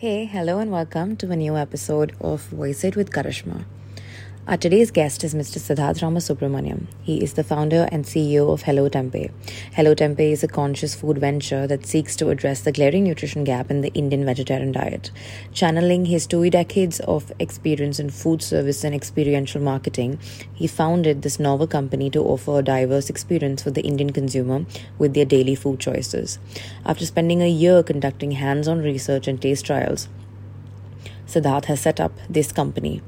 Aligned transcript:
Hey, 0.00 0.26
hello, 0.26 0.60
and 0.60 0.70
welcome 0.70 1.16
to 1.16 1.32
a 1.32 1.34
new 1.34 1.56
episode 1.56 2.14
of 2.20 2.42
Voice 2.50 2.84
It 2.84 2.94
with 2.94 3.10
Karishma. 3.10 3.64
Our 4.48 4.56
today's 4.56 4.90
guest 4.90 5.24
is 5.24 5.34
Mr. 5.34 5.58
Siddharth 5.58 6.00
Ramasubramaniam. 6.00 6.86
He 7.02 7.22
is 7.22 7.34
the 7.34 7.44
founder 7.44 7.86
and 7.92 8.06
CEO 8.06 8.50
of 8.50 8.62
Hello 8.62 8.88
Tempeh. 8.88 9.30
Hello 9.74 9.94
Tempeh 9.94 10.32
is 10.32 10.42
a 10.42 10.48
conscious 10.48 10.94
food 10.94 11.18
venture 11.18 11.66
that 11.66 11.84
seeks 11.84 12.16
to 12.16 12.30
address 12.30 12.62
the 12.62 12.72
glaring 12.72 13.04
nutrition 13.04 13.44
gap 13.44 13.70
in 13.70 13.82
the 13.82 13.92
Indian 13.92 14.24
vegetarian 14.24 14.72
diet. 14.72 15.10
Channeling 15.52 16.06
his 16.06 16.26
two 16.26 16.48
decades 16.48 16.98
of 17.00 17.30
experience 17.38 18.00
in 18.00 18.08
food 18.08 18.40
service 18.40 18.84
and 18.84 18.94
experiential 18.94 19.60
marketing, 19.60 20.18
he 20.54 20.66
founded 20.66 21.20
this 21.20 21.38
novel 21.38 21.66
company 21.66 22.08
to 22.08 22.24
offer 22.24 22.60
a 22.60 22.62
diverse 22.62 23.10
experience 23.10 23.62
for 23.62 23.70
the 23.70 23.82
Indian 23.82 24.14
consumer 24.14 24.64
with 24.96 25.12
their 25.12 25.26
daily 25.26 25.56
food 25.56 25.78
choices. 25.78 26.38
After 26.86 27.04
spending 27.04 27.42
a 27.42 27.50
year 27.50 27.82
conducting 27.82 28.30
hands 28.30 28.66
on 28.66 28.78
research 28.78 29.28
and 29.28 29.42
taste 29.42 29.66
trials, 29.66 30.08
Siddharth 31.28 31.66
has 31.66 31.82
set 31.82 32.00
up 32.00 32.12
this 32.30 32.52
company 32.52 33.02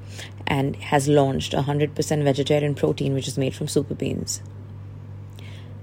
and 0.51 0.75
has 0.77 1.07
launched 1.07 1.53
100% 1.53 2.25
vegetarian 2.25 2.75
protein 2.75 3.15
which 3.15 3.29
is 3.29 3.39
made 3.39 3.55
from 3.55 3.69
super 3.69 3.95
beans. 3.95 4.43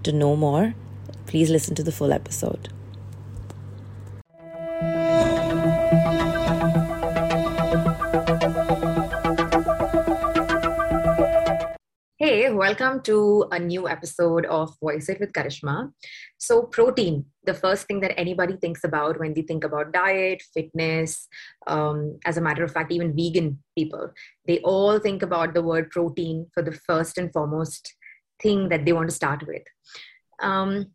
To 0.04 0.12
know 0.12 0.36
more, 0.36 0.76
please 1.26 1.50
listen 1.50 1.74
to 1.76 1.84
the 1.84 1.92
full 1.92 2.12
episode. 2.12 2.68
Hey, 12.20 12.52
welcome 12.52 13.02
to 13.04 13.48
a 13.52 13.60
new 13.60 13.88
episode 13.88 14.46
of 14.48 14.78
Voice 14.82 15.08
It 15.08 15.22
with 15.22 15.32
Karishma. 15.32 15.94
So, 16.40 16.64
protein, 16.64 17.26
the 17.44 17.54
first 17.54 17.88
thing 17.88 18.00
that 18.02 18.18
anybody 18.18 18.58
thinks 18.58 18.84
about 18.84 19.20
when 19.20 19.34
they 19.34 19.42
think 19.42 19.64
about 19.64 19.92
diet, 19.92 20.44
fitness, 20.54 21.28
um, 21.66 22.20
as 22.26 22.38
a 22.38 22.42
matter 22.42 22.64
of 22.64 22.72
fact, 22.72 22.92
even 22.92 23.16
vegan 23.16 23.60
people, 23.78 24.12
they 24.46 24.60
all 24.60 25.00
think 25.00 25.24
about 25.24 25.54
the 25.54 25.64
word 25.64 25.90
protein 25.90 26.48
for 26.54 26.62
the 26.62 26.78
first 26.86 27.18
and 27.18 27.34
foremost 27.34 27.96
thing 28.42 28.70
that 28.70 28.86
they 28.86 28.94
want 28.94 29.10
to 29.10 29.16
start 29.16 29.46
with. 29.48 29.64
Um, 30.42 30.88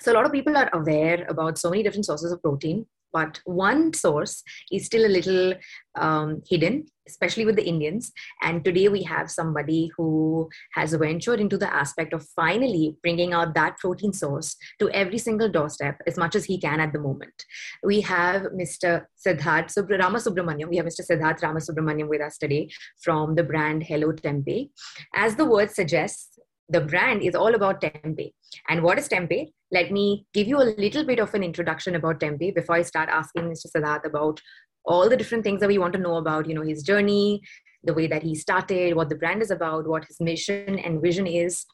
so, 0.00 0.12
a 0.12 0.14
lot 0.14 0.26
of 0.26 0.32
people 0.32 0.56
are 0.56 0.70
aware 0.74 1.24
about 1.28 1.58
so 1.58 1.70
many 1.70 1.82
different 1.82 2.06
sources 2.06 2.32
of 2.32 2.42
protein 2.42 2.86
but 3.12 3.40
one 3.44 3.94
source 3.94 4.42
is 4.70 4.84
still 4.84 5.06
a 5.06 5.14
little 5.16 5.54
um, 5.94 6.42
hidden 6.46 6.86
especially 7.08 7.44
with 7.44 7.56
the 7.56 7.66
indians. 7.66 8.12
And 8.42 8.64
today 8.64 8.88
we 8.88 9.02
have 9.04 9.30
somebody 9.30 9.90
who 9.96 10.48
has 10.74 10.94
ventured 10.94 11.40
into 11.40 11.58
the 11.58 11.72
aspect 11.72 12.12
of 12.12 12.26
finally 12.34 12.96
bringing 13.02 13.32
out 13.32 13.54
that 13.54 13.78
protein 13.78 14.12
source 14.12 14.56
to 14.80 14.90
every 14.90 15.18
single 15.18 15.48
doorstep 15.48 16.00
as 16.06 16.16
much 16.16 16.34
as 16.34 16.44
he 16.44 16.58
can 16.58 16.80
at 16.80 16.92
the 16.92 16.98
moment. 16.98 17.44
We 17.82 18.00
have 18.02 18.42
mr 18.60 19.06
siddharth 19.26 19.74
Subra- 19.74 20.68
we 20.68 20.76
have 20.76 20.86
mr 20.86 21.04
siddharth 21.08 21.40
ramasubramaniam 21.40 22.08
with 22.08 22.20
us 22.20 22.38
today 22.38 22.68
from 23.02 23.34
the 23.34 23.42
brand 23.42 23.82
hello 23.82 24.12
tempeh 24.12 24.70
as 25.14 25.36
the 25.36 25.44
word 25.44 25.70
suggests 25.70 26.35
the 26.68 26.80
brand 26.80 27.22
is 27.22 27.34
all 27.34 27.54
about 27.54 27.80
tempeh. 27.80 28.32
And 28.68 28.82
what 28.82 28.98
is 28.98 29.08
tempeh? 29.08 29.52
Let 29.70 29.90
me 29.90 30.26
give 30.32 30.48
you 30.48 30.58
a 30.58 30.74
little 30.78 31.04
bit 31.04 31.18
of 31.18 31.34
an 31.34 31.42
introduction 31.42 31.94
about 31.94 32.20
tempeh 32.20 32.54
before 32.54 32.76
I 32.76 32.82
start 32.82 33.08
asking 33.08 33.44
Mr. 33.44 33.66
Siddharth 33.74 34.04
about 34.04 34.40
all 34.84 35.08
the 35.08 35.16
different 35.16 35.44
things 35.44 35.60
that 35.60 35.68
we 35.68 35.78
want 35.78 35.92
to 35.94 35.98
know 35.98 36.16
about, 36.16 36.48
you 36.48 36.54
know, 36.54 36.62
his 36.62 36.82
journey, 36.82 37.40
the 37.84 37.94
way 37.94 38.06
that 38.06 38.22
he 38.22 38.34
started, 38.34 38.94
what 38.94 39.08
the 39.08 39.16
brand 39.16 39.42
is 39.42 39.50
about, 39.50 39.88
what 39.88 40.04
his 40.04 40.20
mission 40.20 40.78
and 40.78 41.02
vision 41.02 41.26
is. 41.26 41.64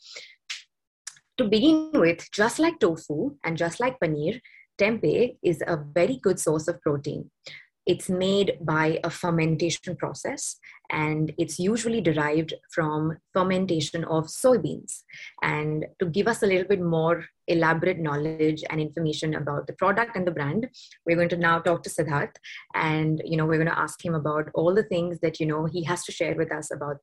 To 1.39 1.45
begin 1.45 1.91
with, 1.95 2.31
just 2.33 2.59
like 2.59 2.79
tofu 2.79 3.35
and 3.45 3.57
just 3.57 3.81
like 3.81 3.99
paneer, 4.01 4.41
tempeh 4.79 5.37
is 5.43 5.63
a 5.67 5.79
very 5.95 6.19
good 6.23 6.39
source 6.39 6.69
of 6.69 6.81
protein 6.81 7.31
it's 7.87 8.09
made 8.09 8.59
by 8.61 9.01
a 9.03 9.11
fermentation 9.11 9.97
process 9.97 10.57
and 10.91 11.33
it's 11.39 11.59
usually 11.59 12.01
derived 12.01 12.55
from 12.71 13.17
fermentation 13.33 14.05
of 14.05 14.27
soybeans. 14.27 15.03
And 15.43 15.87
to 15.99 16.07
give 16.07 16.29
us 16.29 16.43
a 16.43 16.47
little 16.47 16.69
bit 16.69 16.81
more 16.81 17.25
elaborate 17.49 17.99
knowledge 17.99 18.63
and 18.71 18.81
information 18.81 19.35
about 19.35 19.67
the 19.67 19.73
product 19.73 20.17
and 20.17 20.27
the 20.27 20.31
brand 20.31 20.69
we're 21.05 21.17
going 21.17 21.29
to 21.29 21.37
now 21.37 21.59
talk 21.59 21.83
to 21.83 21.91
siddharth 21.91 22.35
and 22.75 23.21
you 23.25 23.37
know 23.37 23.45
we're 23.45 23.63
going 23.63 23.75
to 23.75 23.79
ask 23.79 24.05
him 24.05 24.15
about 24.15 24.49
all 24.55 24.73
the 24.73 24.85
things 24.85 25.19
that 25.21 25.41
you 25.41 25.47
know 25.47 25.65
he 25.65 25.83
has 25.83 26.05
to 26.05 26.13
share 26.13 26.37
with 26.37 26.53
us 26.53 26.71
about 26.73 26.99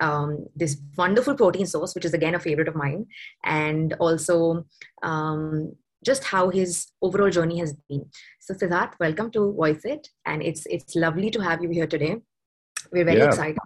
um, 0.00 0.46
this 0.56 0.78
wonderful 0.96 1.34
protein 1.34 1.66
source 1.66 1.94
which 1.94 2.06
is 2.06 2.14
again 2.14 2.34
a 2.34 2.40
favorite 2.40 2.68
of 2.68 2.74
mine 2.74 3.06
and 3.44 3.92
also 4.00 4.64
um, 5.02 5.72
just 6.06 6.24
how 6.24 6.48
his 6.50 6.86
overall 7.02 7.30
journey 7.30 7.58
has 7.58 7.74
been. 7.88 8.06
So 8.40 8.54
Siddharth, 8.54 8.92
welcome 9.00 9.30
to 9.32 9.52
Voice 9.52 9.84
It, 9.84 10.08
and 10.24 10.40
it's 10.40 10.64
it's 10.66 10.94
lovely 10.94 11.30
to 11.30 11.40
have 11.40 11.62
you 11.62 11.68
here 11.68 11.88
today. 11.88 12.16
We're 12.92 13.04
very 13.04 13.18
yeah, 13.18 13.26
excited. 13.26 13.58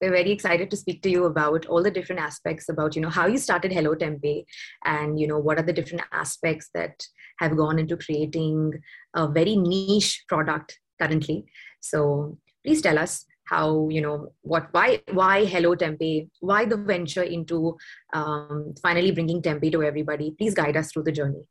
We're 0.00 0.10
very 0.10 0.32
excited 0.32 0.70
to 0.70 0.76
speak 0.76 1.02
to 1.02 1.10
you 1.10 1.26
about 1.26 1.66
all 1.66 1.82
the 1.84 1.92
different 1.92 2.20
aspects 2.20 2.68
about 2.68 2.96
you 2.96 3.02
know 3.02 3.14
how 3.20 3.26
you 3.28 3.38
started 3.38 3.72
Hello 3.72 3.94
Tempeh, 3.94 4.44
and 4.84 5.20
you 5.20 5.28
know 5.28 5.38
what 5.38 5.60
are 5.60 5.68
the 5.70 5.78
different 5.80 6.04
aspects 6.10 6.70
that 6.74 7.06
have 7.38 7.56
gone 7.56 7.78
into 7.78 7.96
creating 7.96 8.72
a 9.14 9.28
very 9.28 9.56
niche 9.56 10.24
product 10.28 10.80
currently. 11.00 11.44
So 11.80 12.36
please 12.64 12.82
tell 12.82 12.98
us 12.98 13.24
how 13.50 13.88
you 13.90 14.00
know 14.00 14.32
what 14.42 14.68
why 14.72 14.88
why 15.20 15.44
hello 15.44 15.74
tempeh 15.82 16.28
why 16.40 16.64
the 16.64 16.76
venture 16.76 17.24
into 17.36 17.76
um, 18.12 18.74
finally 18.82 19.10
bringing 19.10 19.42
tempeh 19.42 19.72
to 19.72 19.82
everybody. 19.82 20.30
Please 20.38 20.54
guide 20.54 20.76
us 20.76 20.92
through 20.92 21.02
the 21.08 21.16
journey. 21.20 21.42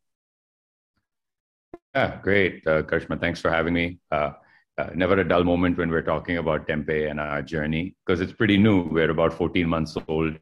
Yeah 1.96 2.20
great 2.28 2.66
uh, 2.66 2.82
karishma 2.84 3.20
thanks 3.20 3.42
for 3.42 3.52
having 3.52 3.74
me. 3.74 4.00
Uh, 4.12 4.32
uh, 4.78 4.90
never 4.96 5.20
a 5.20 5.28
dull 5.28 5.44
moment 5.44 5.78
when 5.78 5.92
we're 5.92 6.08
talking 6.10 6.38
about 6.38 6.68
tempeh 6.68 7.10
and 7.12 7.20
our 7.20 7.42
journey 7.42 7.96
because 8.06 8.22
it's 8.22 8.32
pretty 8.32 8.58
new. 8.58 8.84
We're 8.84 9.12
about 9.12 9.34
14 9.34 9.68
months 9.68 9.98
old. 10.08 10.38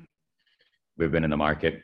We've 0.97 1.11
been 1.11 1.23
in 1.23 1.31
the 1.31 1.37
market 1.37 1.81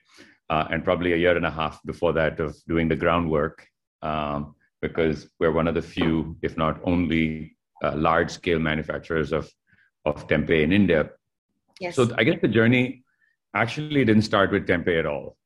uh, 0.52 0.66
and 0.70 0.84
probably 0.84 1.14
a 1.14 1.18
year 1.18 1.36
and 1.36 1.48
a 1.48 1.52
half 1.52 1.82
before 1.84 2.14
that 2.14 2.40
of 2.40 2.56
doing 2.68 2.88
the 2.88 2.96
groundwork 2.96 3.66
um, 4.04 4.56
because 4.84 5.28
we're 5.40 5.52
one 5.52 5.68
of 5.68 5.74
the 5.74 5.82
few 5.82 6.38
if 6.44 6.58
not 6.58 6.80
only 6.84 7.58
uh, 7.84 7.96
large 7.96 8.30
scale 8.30 8.60
manufacturers 8.60 9.32
of 9.32 9.50
of 10.06 10.28
tempeh 10.28 10.64
in 10.64 10.72
India. 10.72 11.10
Yes. 11.80 11.96
So 11.96 12.10
I 12.18 12.24
guess 12.24 12.40
the 12.42 12.48
journey 12.48 13.04
actually 13.56 14.06
didn't 14.06 14.24
start 14.24 14.52
with 14.52 14.68
tempeh 14.68 15.00
at 15.00 15.06
all. 15.06 15.38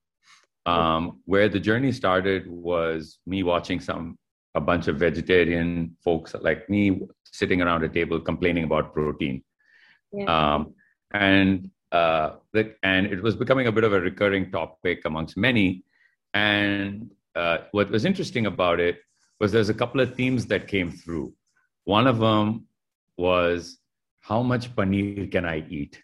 Um, 0.66 1.22
where 1.24 1.48
the 1.48 1.62
journey 1.62 1.94
started 1.94 2.46
was 2.46 3.20
me 3.26 3.42
watching 3.42 3.80
some 3.80 4.18
a 4.54 4.60
bunch 4.60 4.90
of 4.90 4.98
vegetarian 4.98 5.96
folks 6.04 6.36
like 6.42 6.70
me 6.70 7.00
sitting 7.24 7.62
around 7.62 7.84
a 7.84 7.90
table 7.90 8.20
complaining 8.20 8.66
about 8.66 8.94
protein, 8.94 9.44
yeah. 10.12 10.26
um, 10.26 10.74
and 11.14 11.70
uh, 11.94 12.32
and 12.84 13.08
it 13.08 13.24
was 13.24 13.36
becoming 13.36 13.68
a 13.68 13.72
bit 13.72 13.86
of 13.86 13.94
a 13.94 14.02
recurring 14.02 14.52
topic 14.52 15.04
amongst 15.06 15.38
many. 15.38 15.86
And 16.34 17.12
uh, 17.34 17.60
what 17.72 17.90
was 17.90 18.04
interesting 18.04 18.46
about 18.48 18.82
it 18.82 19.00
was 19.40 19.52
there's 19.52 19.70
a 19.70 19.74
couple 19.74 20.02
of 20.02 20.16
themes 20.16 20.48
that 20.48 20.68
came 20.68 20.92
through. 20.92 21.34
One 21.86 22.08
of 22.08 22.20
them 22.20 22.66
was 23.18 23.78
how 24.28 24.42
much 24.44 24.76
paneer 24.76 25.32
can 25.32 25.46
I 25.46 25.66
eat? 25.70 26.04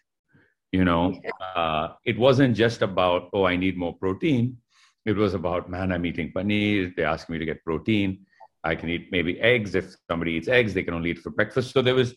You 0.72 0.84
know, 0.84 1.20
uh, 1.54 1.88
it 2.04 2.18
wasn't 2.18 2.56
just 2.56 2.80
about, 2.80 3.28
oh, 3.34 3.44
I 3.44 3.56
need 3.56 3.76
more 3.76 3.94
protein. 3.94 4.56
It 5.04 5.16
was 5.16 5.34
about, 5.34 5.70
man, 5.70 5.92
I'm 5.92 6.06
eating 6.06 6.32
paneer. 6.34 6.96
They 6.96 7.04
ask 7.04 7.28
me 7.28 7.38
to 7.38 7.44
get 7.44 7.62
protein. 7.62 8.24
I 8.64 8.74
can 8.76 8.88
eat 8.88 9.08
maybe 9.12 9.38
eggs. 9.40 9.74
If 9.74 9.94
somebody 10.10 10.32
eats 10.32 10.48
eggs, 10.48 10.72
they 10.72 10.82
can 10.82 10.94
only 10.94 11.10
eat 11.10 11.18
for 11.18 11.30
breakfast. 11.30 11.72
So 11.72 11.82
there 11.82 11.94
was 11.94 12.16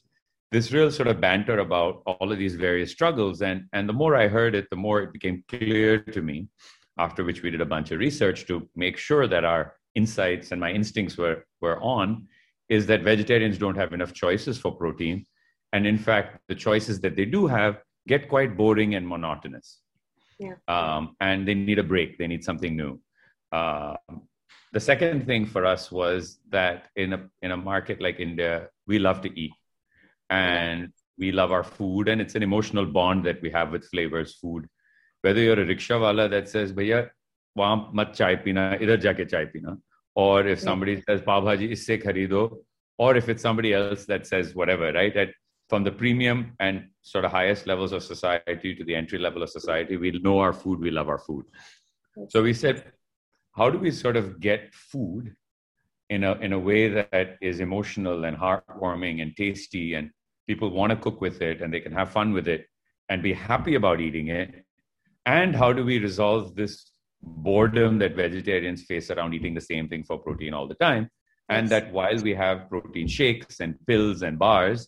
this 0.53 0.71
real 0.71 0.89
sort 0.89 1.09
of 1.09 1.19
banter 1.19 1.59
about 1.59 2.03
all 2.05 2.31
of 2.31 2.37
these 2.39 2.55
various 2.55 2.91
struggles. 2.91 3.41
And, 3.41 3.65
and 3.73 3.87
the 3.87 3.93
more 4.01 4.15
I 4.15 4.29
heard 4.29 4.55
it, 4.55 4.67
the 4.69 4.77
more 4.77 5.01
it 5.01 5.11
became 5.11 5.43
clear 5.49 5.99
to 5.99 6.21
me, 6.21 6.47
after 6.97 7.25
which 7.25 7.43
we 7.43 7.51
did 7.51 7.61
a 7.61 7.65
bunch 7.75 7.91
of 7.91 7.99
research 7.99 8.47
to 8.47 8.67
make 8.77 8.97
sure 8.97 9.27
that 9.27 9.43
our 9.43 9.73
insights 9.93 10.51
and 10.51 10.61
my 10.61 10.71
instincts 10.71 11.17
were, 11.17 11.45
were 11.59 11.81
on, 11.81 12.27
is 12.69 12.87
that 12.87 13.01
vegetarians 13.03 13.57
don't 13.57 13.75
have 13.75 13.91
enough 13.91 14.13
choices 14.13 14.57
for 14.57 14.71
protein 14.71 15.25
and 15.73 15.85
in 15.85 15.97
fact 15.97 16.39
the 16.47 16.55
choices 16.55 16.99
that 17.01 17.15
they 17.15 17.25
do 17.25 17.47
have 17.47 17.81
get 18.07 18.29
quite 18.29 18.55
boring 18.55 18.95
and 18.95 19.07
monotonous. 19.07 19.79
Yeah. 20.39 20.53
um, 20.67 21.15
and 21.19 21.47
they 21.47 21.55
need 21.55 21.79
a 21.79 21.83
break. 21.83 22.17
They 22.19 22.27
need 22.27 22.43
something 22.43 22.75
new. 22.77 22.99
Uh, 23.51 23.95
the 24.71 24.79
second 24.79 25.25
thing 25.25 25.45
for 25.45 25.65
us 25.65 25.91
was 25.91 26.39
that 26.49 26.89
in 26.95 27.13
a 27.13 27.29
in 27.41 27.51
a 27.51 27.57
market 27.57 28.01
like 28.01 28.19
india 28.19 28.67
we 28.85 28.99
love 28.99 29.21
to 29.21 29.39
eat. 29.39 29.53
And 30.29 30.89
we 31.17 31.31
love 31.31 31.51
our 31.51 31.63
food. 31.63 32.07
And 32.09 32.21
it's 32.21 32.35
an 32.35 32.43
emotional 32.43 32.85
bond 32.85 33.25
that 33.25 33.41
we 33.41 33.49
have 33.51 33.71
with 33.71 33.85
flavors 33.85 34.35
food. 34.35 34.67
Whether 35.21 35.41
you're 35.41 35.59
a 35.59 35.65
rickshaw 35.65 35.99
wala 35.99 36.29
that 36.29 36.49
says 36.49 36.73
bhaiya 36.73 37.09
wahan 37.57 37.93
mat 37.93 38.13
chai 38.13 38.35
pina 38.35 38.77
idhar 38.79 38.97
jaake 39.05 39.29
chai 39.29 39.45
or 40.15 40.47
if 40.47 40.59
somebody 40.59 41.01
says 41.07 41.21
pav 41.21 41.43
bhaji 41.43 41.71
isse 41.71 41.95
kharido 42.03 42.57
or 42.97 43.15
if 43.15 43.29
it's 43.29 43.41
somebody 43.41 43.73
else 43.73 44.05
that 44.05 44.27
says 44.27 44.53
whatever 44.55 44.91
right? 44.93 45.15
At 45.15 45.29
from 45.69 45.83
the 45.83 45.91
premium 45.91 46.53
and 46.59 46.87
sort 47.01 47.25
of 47.25 47.31
highest 47.31 47.67
levels 47.67 47.91
of 47.91 48.03
society 48.03 48.73
to 48.75 48.83
the 48.83 48.95
entry 48.95 49.19
level 49.19 49.43
of 49.43 49.49
society, 49.49 49.97
we 49.97 50.11
know 50.11 50.39
our 50.39 50.53
food, 50.53 50.79
we 50.79 50.91
love 50.91 51.09
our 51.09 51.17
food. 51.17 51.45
So 52.29 52.41
we 52.41 52.53
said, 52.53 52.91
how 53.51 53.69
do 53.69 53.77
we 53.77 53.91
sort 53.91 54.15
of 54.15 54.39
get 54.39 54.73
food 54.73 55.35
in 56.09 56.23
a 56.23 56.33
in 56.35 56.53
a 56.53 56.59
way 56.59 56.87
that 56.87 57.37
is 57.41 57.59
emotional 57.59 58.23
and 58.23 58.37
heartwarming 58.37 59.21
and 59.21 59.35
tasty 59.35 59.95
and 59.95 60.09
people 60.47 60.69
want 60.69 60.91
to 60.91 60.95
cook 60.95 61.19
with 61.19 61.41
it 61.41 61.61
and 61.61 61.73
they 61.73 61.81
can 61.81 61.91
have 61.91 62.11
fun 62.11 62.31
with 62.31 62.47
it 62.47 62.65
and 63.09 63.21
be 63.21 63.33
happy 63.33 63.75
about 63.75 63.99
eating 63.99 64.27
it? 64.27 64.63
And 65.25 65.55
how 65.55 65.73
do 65.73 65.83
we 65.83 65.99
resolve 65.99 66.55
this 66.55 66.91
boredom 67.21 67.97
that 67.99 68.15
vegetarians 68.15 68.83
face 68.83 69.11
around 69.11 69.33
eating 69.33 69.53
the 69.53 69.61
same 69.61 69.89
thing 69.89 70.03
for 70.03 70.17
protein 70.17 70.53
all 70.53 70.67
the 70.67 70.75
time? 70.75 71.09
And 71.49 71.69
that 71.69 71.91
while 71.91 72.17
we 72.17 72.33
have 72.33 72.69
protein 72.69 73.07
shakes 73.07 73.59
and 73.59 73.75
pills 73.85 74.21
and 74.21 74.37
bars 74.39 74.87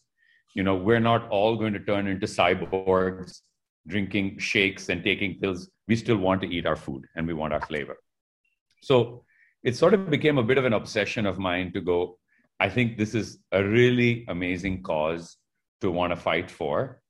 you 0.53 0.63
know 0.63 0.75
we're 0.75 0.99
not 0.99 1.29
all 1.29 1.55
going 1.55 1.73
to 1.73 1.79
turn 1.79 2.07
into 2.07 2.25
cyborgs 2.25 3.41
drinking 3.87 4.37
shakes 4.37 4.89
and 4.89 5.03
taking 5.03 5.39
pills. 5.39 5.69
We 5.87 5.95
still 5.95 6.17
want 6.17 6.41
to 6.41 6.47
eat 6.47 6.65
our 6.65 6.75
food 6.75 7.05
and 7.15 7.25
we 7.25 7.33
want 7.33 7.53
our 7.53 7.61
flavor. 7.61 7.97
So 8.83 9.23
it 9.63 9.75
sort 9.75 9.93
of 9.93 10.09
became 10.09 10.37
a 10.37 10.43
bit 10.43 10.57
of 10.57 10.65
an 10.65 10.73
obsession 10.73 11.25
of 11.25 11.37
mine 11.37 11.73
to 11.73 11.81
go 11.81 12.17
i 12.59 12.69
think 12.69 12.97
this 12.97 13.15
is 13.15 13.39
a 13.51 13.63
really 13.63 14.25
amazing 14.27 14.81
cause 14.83 15.37
to 15.81 15.89
want 15.89 16.11
to 16.11 16.17
fight 16.17 16.51
for. 16.51 17.01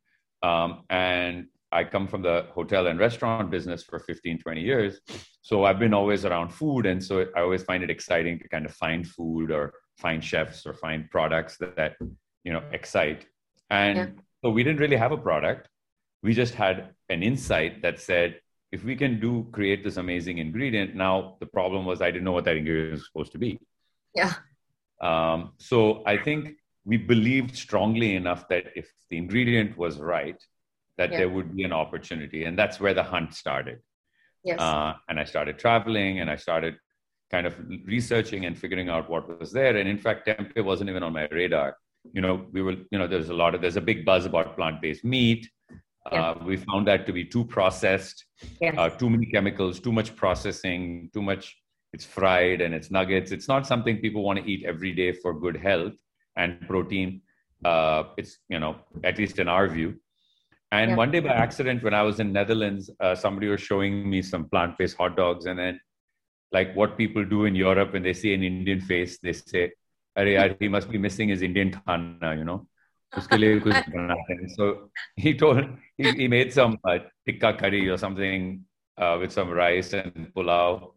Um, 0.43 0.83
and 0.89 1.47
i 1.71 1.83
come 1.83 2.07
from 2.07 2.21
the 2.21 2.47
hotel 2.51 2.87
and 2.87 2.99
restaurant 2.99 3.49
business 3.51 3.83
for 3.83 3.99
15 3.99 4.39
20 4.39 4.61
years. 4.61 5.01
So 5.41 5.65
i've 5.65 5.79
been 5.79 5.93
always 5.93 6.25
around 6.25 6.49
food. 6.49 6.85
And 6.85 7.03
so 7.03 7.25
i 7.35 7.41
always 7.41 7.63
find 7.63 7.83
it 7.83 7.89
exciting 7.89 8.39
to 8.39 8.47
kind 8.49 8.65
of 8.65 8.73
find 8.73 9.07
food 9.07 9.51
or 9.51 9.73
find 9.97 10.23
chefs 10.23 10.65
or 10.65 10.73
find 10.73 11.09
products 11.09 11.57
that, 11.57 11.75
that 11.75 11.95
you 12.43 12.53
know 12.53 12.63
excite. 12.71 13.25
And 13.69 13.97
yeah. 13.97 14.07
so 14.41 14.49
we 14.49 14.63
didn't 14.63 14.79
really 14.79 14.97
have 14.97 15.11
a 15.11 15.17
product. 15.17 15.69
We 16.23 16.33
just 16.33 16.55
had 16.55 16.89
an 17.09 17.23
insight 17.23 17.81
that 17.81 17.99
said 17.99 18.39
if 18.71 18.83
we 18.83 18.95
can 18.95 19.19
do 19.19 19.47
create 19.51 19.83
this 19.83 19.97
amazing 19.97 20.37
ingredient 20.37 20.95
now 20.95 21.37
the 21.39 21.45
problem 21.45 21.85
was 21.85 22.01
i 22.01 22.11
didn't 22.11 22.23
know 22.23 22.31
what 22.31 22.45
that 22.45 22.55
ingredient 22.55 22.91
was 22.91 23.05
supposed 23.05 23.31
to 23.31 23.37
be. 23.37 23.59
Yeah. 24.15 24.33
Um, 25.01 25.53
so 25.57 26.03
i 26.05 26.17
think 26.17 26.55
we 26.85 26.97
believed 26.97 27.55
strongly 27.55 28.15
enough 28.15 28.47
that 28.49 28.65
if 28.75 28.91
the 29.09 29.17
ingredient 29.17 29.77
was 29.77 29.97
right 29.97 30.41
that 30.97 31.11
yeah. 31.11 31.19
there 31.19 31.29
would 31.29 31.55
be 31.55 31.63
an 31.63 31.71
opportunity. 31.71 32.43
And 32.43 32.59
that's 32.59 32.77
where 32.77 32.93
the 32.93 33.03
hunt 33.03 33.33
started. 33.33 33.79
Yes. 34.43 34.59
Uh, 34.59 34.93
and 35.07 35.19
i 35.19 35.25
started 35.25 35.57
traveling 35.57 36.19
and 36.19 36.29
i 36.29 36.35
started 36.35 36.75
kind 37.31 37.45
of 37.45 37.55
researching 37.85 38.45
and 38.45 38.57
figuring 38.57 38.89
out 38.89 39.09
what 39.09 39.39
was 39.39 39.51
there. 39.51 39.75
And 39.77 39.87
in 39.87 39.97
fact 39.97 40.27
tempeh 40.27 40.63
wasn't 40.63 40.89
even 40.89 41.03
on 41.03 41.13
my 41.13 41.27
radar 41.31 41.77
you 42.13 42.21
know 42.21 42.45
we 42.51 42.61
were 42.61 42.75
you 42.91 42.97
know 42.97 43.07
there's 43.07 43.29
a 43.29 43.33
lot 43.33 43.55
of 43.55 43.61
there's 43.61 43.75
a 43.75 43.81
big 43.81 44.05
buzz 44.05 44.25
about 44.25 44.55
plant-based 44.55 45.03
meat 45.03 45.49
yeah. 46.11 46.31
uh, 46.31 46.43
we 46.45 46.57
found 46.57 46.87
that 46.87 47.05
to 47.05 47.13
be 47.13 47.23
too 47.23 47.45
processed 47.45 48.25
yes. 48.61 48.75
uh, 48.77 48.89
too 48.89 49.09
many 49.09 49.25
chemicals 49.25 49.79
too 49.79 49.91
much 49.91 50.15
processing 50.15 51.09
too 51.13 51.21
much 51.21 51.55
it's 51.93 52.05
fried 52.05 52.61
and 52.61 52.73
it's 52.73 52.91
nuggets 52.91 53.31
it's 53.31 53.47
not 53.47 53.65
something 53.65 53.97
people 53.97 54.23
want 54.23 54.39
to 54.39 54.49
eat 54.49 54.63
every 54.65 54.93
day 54.93 55.11
for 55.11 55.33
good 55.33 55.57
health 55.57 55.93
and 56.35 56.59
protein 56.67 57.21
uh, 57.65 58.03
it's 58.17 58.37
you 58.49 58.59
know 58.59 58.75
at 59.03 59.17
least 59.17 59.39
in 59.39 59.47
our 59.47 59.67
view 59.67 59.95
and 60.71 60.91
yeah. 60.91 60.97
one 60.97 61.11
day 61.11 61.19
by 61.19 61.29
accident 61.29 61.83
when 61.83 61.93
i 61.93 62.01
was 62.01 62.19
in 62.19 62.31
netherlands 62.31 62.89
uh, 62.99 63.15
somebody 63.15 63.47
was 63.47 63.61
showing 63.61 64.09
me 64.09 64.21
some 64.21 64.47
plant-based 64.49 64.97
hot 64.97 65.15
dogs 65.17 65.45
and 65.45 65.59
then 65.59 65.79
like 66.51 66.73
what 66.75 66.97
people 66.97 67.25
do 67.25 67.45
in 67.45 67.55
europe 67.55 67.93
when 67.93 68.03
they 68.03 68.13
see 68.13 68.33
an 68.33 68.43
indian 68.43 68.79
face 68.79 69.19
they 69.19 69.33
say 69.33 69.71
Arey, 70.16 70.56
he 70.60 70.68
must 70.68 70.90
be 70.90 70.98
missing 70.98 71.28
his 71.28 71.42
indian 71.42 71.70
khana 71.72 72.36
you 72.38 72.44
know 72.44 72.66
उसके 73.18 73.36
लिए 73.36 73.58
कुछ 73.60 73.88
बनाते 73.94 74.34
हैं 74.34 74.48
so 74.56 74.90
he 75.16 75.34
told 75.34 75.64
he, 75.98 76.10
he 76.20 76.28
made 76.28 76.52
some 76.52 76.78
uh, 76.84 76.98
tikka 77.26 77.52
curry 77.60 77.88
or 77.88 77.96
something 77.96 78.64
uh, 78.98 79.16
with 79.20 79.32
some 79.32 79.50
rice 79.50 79.92
and 79.92 80.30
pulao 80.34 80.92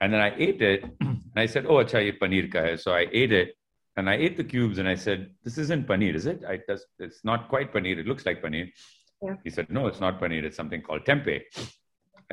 and 0.00 0.12
then 0.12 0.20
I 0.20 0.30
ate 0.36 0.62
it 0.62 0.84
and 1.00 1.36
I 1.36 1.46
said 1.46 1.66
oh 1.66 1.78
acha 1.84 2.04
ye 2.04 2.12
paneer 2.22 2.50
ka 2.54 2.62
hai 2.66 2.76
so 2.76 2.94
I 2.94 3.06
ate 3.12 3.32
it 3.32 3.56
and 3.96 4.08
I 4.08 4.14
ate 4.14 4.36
the 4.36 4.48
cubes 4.52 4.78
and 4.78 4.88
I 4.88 4.94
said 4.94 5.30
this 5.44 5.58
isn't 5.58 5.86
paneer 5.86 6.14
is 6.22 6.26
it 6.26 6.42
I 6.54 6.58
just 6.68 6.86
it's 6.98 7.22
not 7.24 7.48
quite 7.48 7.72
paneer 7.76 7.98
it 8.04 8.06
looks 8.06 8.26
like 8.26 8.42
paneer 8.42 8.68
yeah. 9.22 9.36
he 9.44 9.50
said 9.50 9.70
no 9.78 9.86
it's 9.86 10.00
not 10.00 10.20
paneer 10.20 10.44
it's 10.50 10.56
something 10.56 10.82
called 10.82 11.04
tempeh 11.04 11.40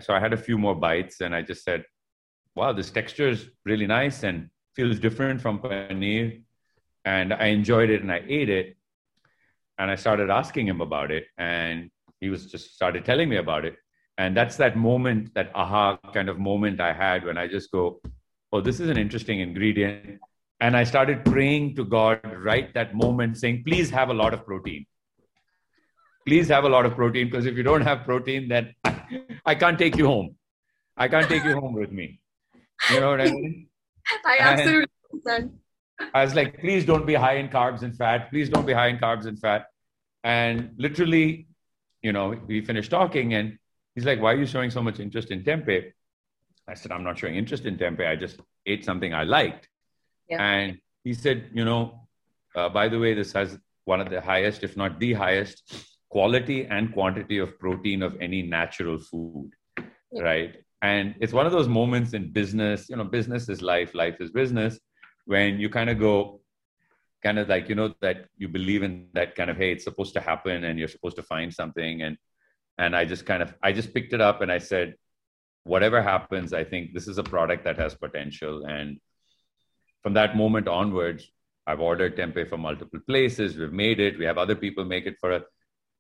so 0.02 0.14
I 0.14 0.20
had 0.20 0.34
a 0.34 0.44
few 0.48 0.58
more 0.58 0.76
bites 0.76 1.22
and 1.22 1.36
I 1.36 1.42
just 1.42 1.64
said 1.64 1.84
wow 2.56 2.72
this 2.74 2.92
texture 3.00 3.30
is 3.36 3.50
really 3.66 3.88
nice 3.88 4.24
and 4.24 4.50
feels 4.75 4.99
different 4.99 5.41
from 5.41 5.59
paneer 5.59 6.43
and 7.05 7.33
I 7.33 7.47
enjoyed 7.47 7.91
it 7.91 8.03
and 8.03 8.13
I 8.13 8.23
ate 8.27 8.49
it 8.49 8.77
and 9.79 9.91
I 9.91 9.97
started 9.97 10.31
asking 10.31 10.69
him 10.69 10.81
about 10.81 11.11
it, 11.11 11.25
and 11.39 11.91
he 12.21 12.29
was 12.29 12.47
just 12.47 12.75
started 12.75 13.05
telling 13.05 13.29
me 13.29 13.37
about 13.37 13.65
it. 13.65 13.75
And 14.19 14.37
that's 14.37 14.57
that 14.59 14.77
moment, 14.77 15.35
that 15.35 15.51
aha 15.55 15.97
kind 16.13 16.29
of 16.29 16.39
moment 16.39 16.81
I 16.81 16.93
had 16.93 17.25
when 17.25 17.39
I 17.39 17.49
just 17.49 17.73
go, 17.73 18.01
oh, 18.53 18.61
this 18.61 18.79
is 18.79 18.89
an 18.91 18.99
interesting 18.99 19.41
ingredient. 19.41 20.21
And 20.61 20.77
I 20.77 20.85
started 20.85 21.25
praying 21.25 21.75
to 21.77 21.85
God 21.85 22.21
right 22.45 22.73
that 22.75 22.95
moment, 22.95 23.39
saying, 23.39 23.65
please 23.67 23.91
have 23.91 24.11
a 24.11 24.15
lot 24.15 24.33
of 24.35 24.47
protein. 24.47 24.87
Please 26.29 26.47
have 26.49 26.63
a 26.63 26.69
lot 26.69 26.87
of 26.87 26.95
protein, 26.95 27.27
because 27.29 27.47
if 27.47 27.57
you 27.57 27.65
don't 27.65 27.81
have 27.81 28.05
protein, 28.05 28.49
then 28.49 28.75
I 29.47 29.57
can't 29.57 29.79
take 29.79 29.97
you 29.97 30.07
home. 30.07 30.37
I 30.97 31.09
can't 31.09 31.29
take 31.29 31.43
you 31.43 31.59
home 31.59 31.73
with 31.73 31.91
me. 31.91 32.21
You 32.91 33.01
know 33.01 33.11
what 33.11 33.21
I 33.21 33.31
mean? 33.31 33.67
I 34.25 34.39
absolutely 34.41 34.87
understand. 35.13 35.59
I 36.15 36.25
was 36.25 36.35
like, 36.35 36.61
please 36.61 36.85
don't 36.85 37.07
be 37.07 37.15
high 37.15 37.35
in 37.35 37.49
carbs 37.49 37.83
and 37.83 37.97
fat. 37.97 38.31
Please 38.31 38.49
don't 38.49 38.67
be 38.67 38.73
high 38.73 38.89
in 38.89 38.99
carbs 38.99 39.27
and 39.27 39.39
fat. 39.39 39.67
And 40.25 40.75
literally, 40.77 41.47
you 42.03 42.13
know, 42.13 42.37
we 42.47 42.65
finished 42.65 42.91
talking 42.91 43.35
and 43.35 43.59
he's 43.95 44.05
like, 44.05 44.21
why 44.21 44.33
are 44.33 44.37
you 44.37 44.47
showing 44.47 44.71
so 44.71 44.83
much 44.83 45.01
interest 45.01 45.31
in 45.31 45.43
tempeh? 45.43 45.93
I 46.69 46.75
said, 46.75 46.93
I'm 46.93 47.05
not 47.05 47.19
showing 47.19 47.37
interest 47.37 47.65
in 47.67 47.77
tempeh. 47.77 48.07
I 48.07 48.17
just 48.17 48.41
ate 48.67 48.85
something 48.85 49.15
I 49.15 49.25
liked. 49.25 49.69
Yeah. 50.29 50.43
And 50.43 50.79
he 51.05 51.15
said, 51.15 51.51
you 51.53 51.65
know, 51.65 52.09
uh, 52.55 52.69
by 52.69 52.89
the 52.89 52.99
way, 52.99 53.15
this 53.15 53.33
has 53.33 53.59
one 53.85 54.01
of 54.01 54.11
the 54.11 54.21
highest, 54.21 54.63
if 54.63 54.77
not 54.77 54.99
the 54.99 55.13
highest, 55.13 55.75
quality 56.09 56.67
and 56.67 56.93
quantity 56.93 57.39
of 57.39 57.59
protein 57.59 58.03
of 58.03 58.17
any 58.21 58.43
natural 58.43 58.99
food. 58.99 59.51
Yeah. 60.13 60.23
Right. 60.23 60.55
And 60.83 61.15
it's 61.21 61.33
one 61.33 61.47
of 61.47 61.53
those 61.53 61.69
moments 61.69 62.13
in 62.13 62.33
business, 62.33 62.89
you 62.91 62.97
know, 62.97 63.05
business 63.05 63.49
is 63.49 63.63
life, 63.63 63.95
life 63.95 64.21
is 64.21 64.31
business 64.31 64.81
when 65.25 65.61
you 65.61 65.71
kind 65.71 65.89
of 65.89 65.99
go 65.99 66.41
kind 67.23 67.39
of 67.39 67.49
like 67.49 67.69
you 67.69 67.75
know 67.75 67.95
that 68.01 68.27
you 68.37 68.49
believe 68.49 68.83
in 68.83 69.07
that 69.13 69.37
kind 69.37 69.49
of 69.49 69.57
hey 69.57 69.71
it's 69.71 69.85
supposed 69.85 70.13
to 70.15 70.21
happen 70.21 70.65
and 70.65 70.79
you're 70.79 70.89
supposed 70.89 71.17
to 71.17 71.23
find 71.23 71.55
something. 71.55 72.03
And 72.03 72.17
and 72.79 72.97
i 72.97 73.05
just 73.05 73.27
kind 73.27 73.43
of 73.43 73.55
i 73.63 73.73
just 73.73 73.95
picked 73.95 74.13
it 74.13 74.21
up 74.21 74.41
and 74.41 74.51
i 74.51 74.59
said 74.59 74.95
whatever 75.65 76.03
happens 76.03 76.53
i 76.53 76.65
think 76.65 76.95
this 76.95 77.07
is 77.07 77.19
a 77.19 77.23
product 77.23 77.65
that 77.65 77.79
has 77.79 77.95
potential. 77.95 78.65
And 78.65 78.99
from 80.03 80.15
that 80.15 80.37
moment 80.37 80.67
onwards 80.67 81.31
i've 81.67 81.81
ordered 81.81 82.17
tempeh 82.17 82.49
from 82.49 82.61
multiple 82.61 83.01
places. 83.07 83.57
We've 83.57 83.73
made 83.73 84.01
it. 84.01 84.19
We 84.19 84.25
have 84.25 84.39
other 84.39 84.57
people 84.57 84.85
make 84.85 85.07
it 85.07 85.17
for 85.21 85.33
us 85.33 85.45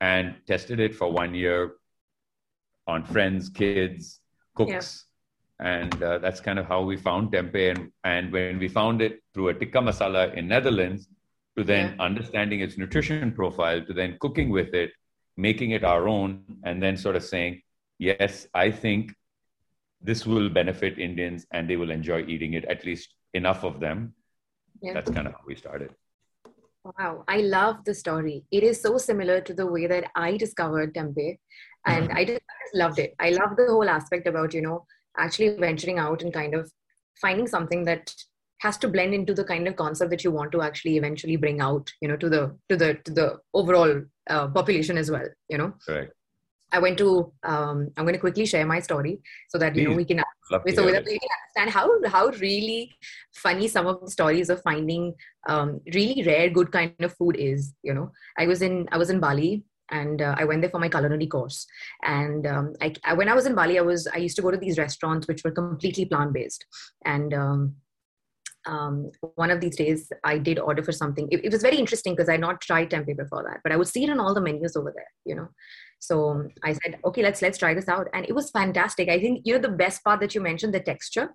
and 0.00 0.34
tested 0.48 0.80
it 0.80 0.96
for 0.96 1.12
one 1.12 1.34
year 1.34 1.74
on 2.88 3.04
friends 3.04 3.48
kids 3.48 4.21
cooks. 4.54 5.06
And 5.60 6.02
uh, 6.02 6.18
that's 6.18 6.40
kind 6.40 6.58
of 6.58 6.66
how 6.66 6.82
we 6.82 6.96
found 6.96 7.32
tempeh. 7.32 7.70
And, 7.70 7.92
and 8.04 8.32
when 8.32 8.58
we 8.58 8.68
found 8.68 9.00
it 9.00 9.22
through 9.32 9.48
a 9.48 9.54
tikka 9.54 9.78
masala 9.78 10.34
in 10.34 10.48
netherlands 10.48 11.08
to 11.56 11.64
then 11.64 11.94
yeah. 11.94 12.02
understanding 12.02 12.60
its 12.60 12.78
nutrition 12.78 13.32
profile 13.32 13.84
to 13.84 13.92
then 13.92 14.16
cooking 14.20 14.50
with 14.50 14.74
it 14.74 14.90
making 15.36 15.70
it 15.70 15.84
our 15.84 16.08
own 16.08 16.42
and 16.64 16.82
then 16.82 16.96
sort 16.96 17.14
of 17.14 17.22
saying 17.22 17.60
yes 17.98 18.46
i 18.54 18.70
think 18.70 19.14
this 20.00 20.26
will 20.26 20.48
benefit 20.48 20.98
indians 20.98 21.46
and 21.52 21.68
they 21.68 21.76
will 21.76 21.90
enjoy 21.90 22.24
eating 22.26 22.54
it 22.54 22.64
at 22.66 22.84
least 22.84 23.14
enough 23.34 23.64
of 23.64 23.80
them. 23.80 24.14
Yeah. 24.82 24.94
that's 24.94 25.10
kind 25.10 25.26
of 25.26 25.34
how 25.34 25.40
we 25.46 25.54
started. 25.54 25.90
Wow, 26.84 27.22
I 27.28 27.38
love 27.38 27.84
the 27.84 27.94
story. 27.94 28.44
It 28.50 28.64
is 28.64 28.82
so 28.82 28.98
similar 28.98 29.40
to 29.40 29.54
the 29.54 29.66
way 29.66 29.86
that 29.86 30.10
I 30.16 30.36
discovered 30.36 30.94
tempeh, 30.94 31.38
and 31.86 32.12
I 32.12 32.24
just 32.24 32.40
loved 32.74 32.98
it. 32.98 33.14
I 33.18 33.30
love 33.30 33.56
the 33.56 33.66
whole 33.68 33.88
aspect 33.88 34.26
about 34.26 34.54
you 34.54 34.62
know 34.62 34.84
actually 35.18 35.56
venturing 35.56 35.98
out 35.98 36.22
and 36.22 36.32
kind 36.32 36.54
of 36.54 36.70
finding 37.20 37.46
something 37.46 37.84
that 37.84 38.12
has 38.60 38.78
to 38.78 38.88
blend 38.88 39.12
into 39.12 39.34
the 39.34 39.44
kind 39.44 39.66
of 39.66 39.76
concept 39.76 40.10
that 40.10 40.24
you 40.24 40.30
want 40.30 40.52
to 40.52 40.62
actually 40.62 40.96
eventually 40.96 41.36
bring 41.36 41.60
out 41.60 41.90
you 42.00 42.08
know 42.08 42.16
to 42.16 42.28
the 42.28 42.56
to 42.68 42.76
the 42.76 42.94
to 43.04 43.12
the 43.12 43.38
overall 43.54 44.02
uh, 44.30 44.48
population 44.48 44.96
as 44.96 45.10
well 45.10 45.26
you 45.48 45.58
know. 45.58 45.72
Right 45.88 46.08
i 46.72 46.78
went 46.78 46.98
to 46.98 47.32
um, 47.44 47.88
i'm 47.96 48.04
going 48.04 48.14
to 48.14 48.24
quickly 48.26 48.46
share 48.46 48.66
my 48.66 48.80
story 48.80 49.20
so 49.50 49.58
that 49.58 49.76
you 49.76 49.88
know 49.88 49.94
we 49.94 50.04
can 50.04 50.22
so 50.50 50.90
that 50.90 51.04
we 51.04 51.18
can 51.18 51.28
understand 51.38 51.70
how 51.70 51.86
how 52.08 52.26
really 52.40 52.90
funny 53.34 53.68
some 53.68 53.86
of 53.86 54.00
the 54.00 54.10
stories 54.10 54.50
of 54.50 54.62
finding 54.62 55.14
um, 55.48 55.80
really 55.94 56.22
rare 56.24 56.48
good 56.50 56.72
kind 56.72 56.94
of 57.00 57.14
food 57.14 57.36
is 57.36 57.74
you 57.82 57.94
know. 57.94 58.10
I 58.38 58.46
was 58.46 58.62
in 58.62 58.88
i 58.92 58.98
was 58.98 59.10
in 59.10 59.20
bali 59.20 59.64
and 59.90 60.22
uh, 60.22 60.34
I 60.38 60.44
went 60.44 60.62
there 60.62 60.70
for 60.70 60.78
my 60.78 60.88
culinary 60.88 61.26
course. 61.26 61.66
And 62.02 62.46
um, 62.46 62.72
I, 62.80 62.94
I, 63.04 63.14
when 63.14 63.28
I 63.28 63.34
was 63.34 63.46
in 63.46 63.54
Bali, 63.54 63.78
I 63.78 63.82
was 63.82 64.06
I 64.06 64.18
used 64.18 64.36
to 64.36 64.42
go 64.42 64.50
to 64.50 64.56
these 64.56 64.78
restaurants 64.78 65.28
which 65.28 65.44
were 65.44 65.50
completely 65.50 66.04
plant 66.06 66.32
based, 66.32 66.64
and 67.04 67.34
um, 67.34 67.76
um, 68.66 69.10
one 69.34 69.50
of 69.50 69.60
these 69.60 69.76
days 69.76 70.12
I 70.24 70.38
did 70.38 70.58
order 70.58 70.82
for 70.82 70.92
something. 70.92 71.28
It, 71.30 71.44
it 71.44 71.52
was 71.52 71.62
very 71.62 71.78
interesting 71.78 72.14
because 72.14 72.28
I 72.28 72.32
had 72.32 72.40
not 72.40 72.60
tried 72.60 72.90
tempeh 72.90 73.16
before 73.16 73.44
that, 73.48 73.60
but 73.62 73.72
I 73.72 73.76
would 73.76 73.88
see 73.88 74.04
it 74.04 74.10
on 74.10 74.20
all 74.20 74.34
the 74.34 74.40
menus 74.40 74.76
over 74.76 74.92
there, 74.94 75.10
you 75.24 75.34
know. 75.34 75.48
So 75.98 76.48
I 76.64 76.72
said, 76.72 76.98
okay, 77.04 77.22
let's 77.22 77.42
let's 77.42 77.58
try 77.58 77.74
this 77.74 77.88
out, 77.88 78.08
and 78.12 78.26
it 78.28 78.34
was 78.34 78.50
fantastic. 78.50 79.08
I 79.08 79.20
think 79.20 79.42
you 79.44 79.54
know 79.54 79.60
the 79.60 79.68
best 79.68 80.02
part 80.04 80.20
that 80.20 80.34
you 80.34 80.40
mentioned, 80.40 80.74
the 80.74 80.80
texture. 80.80 81.34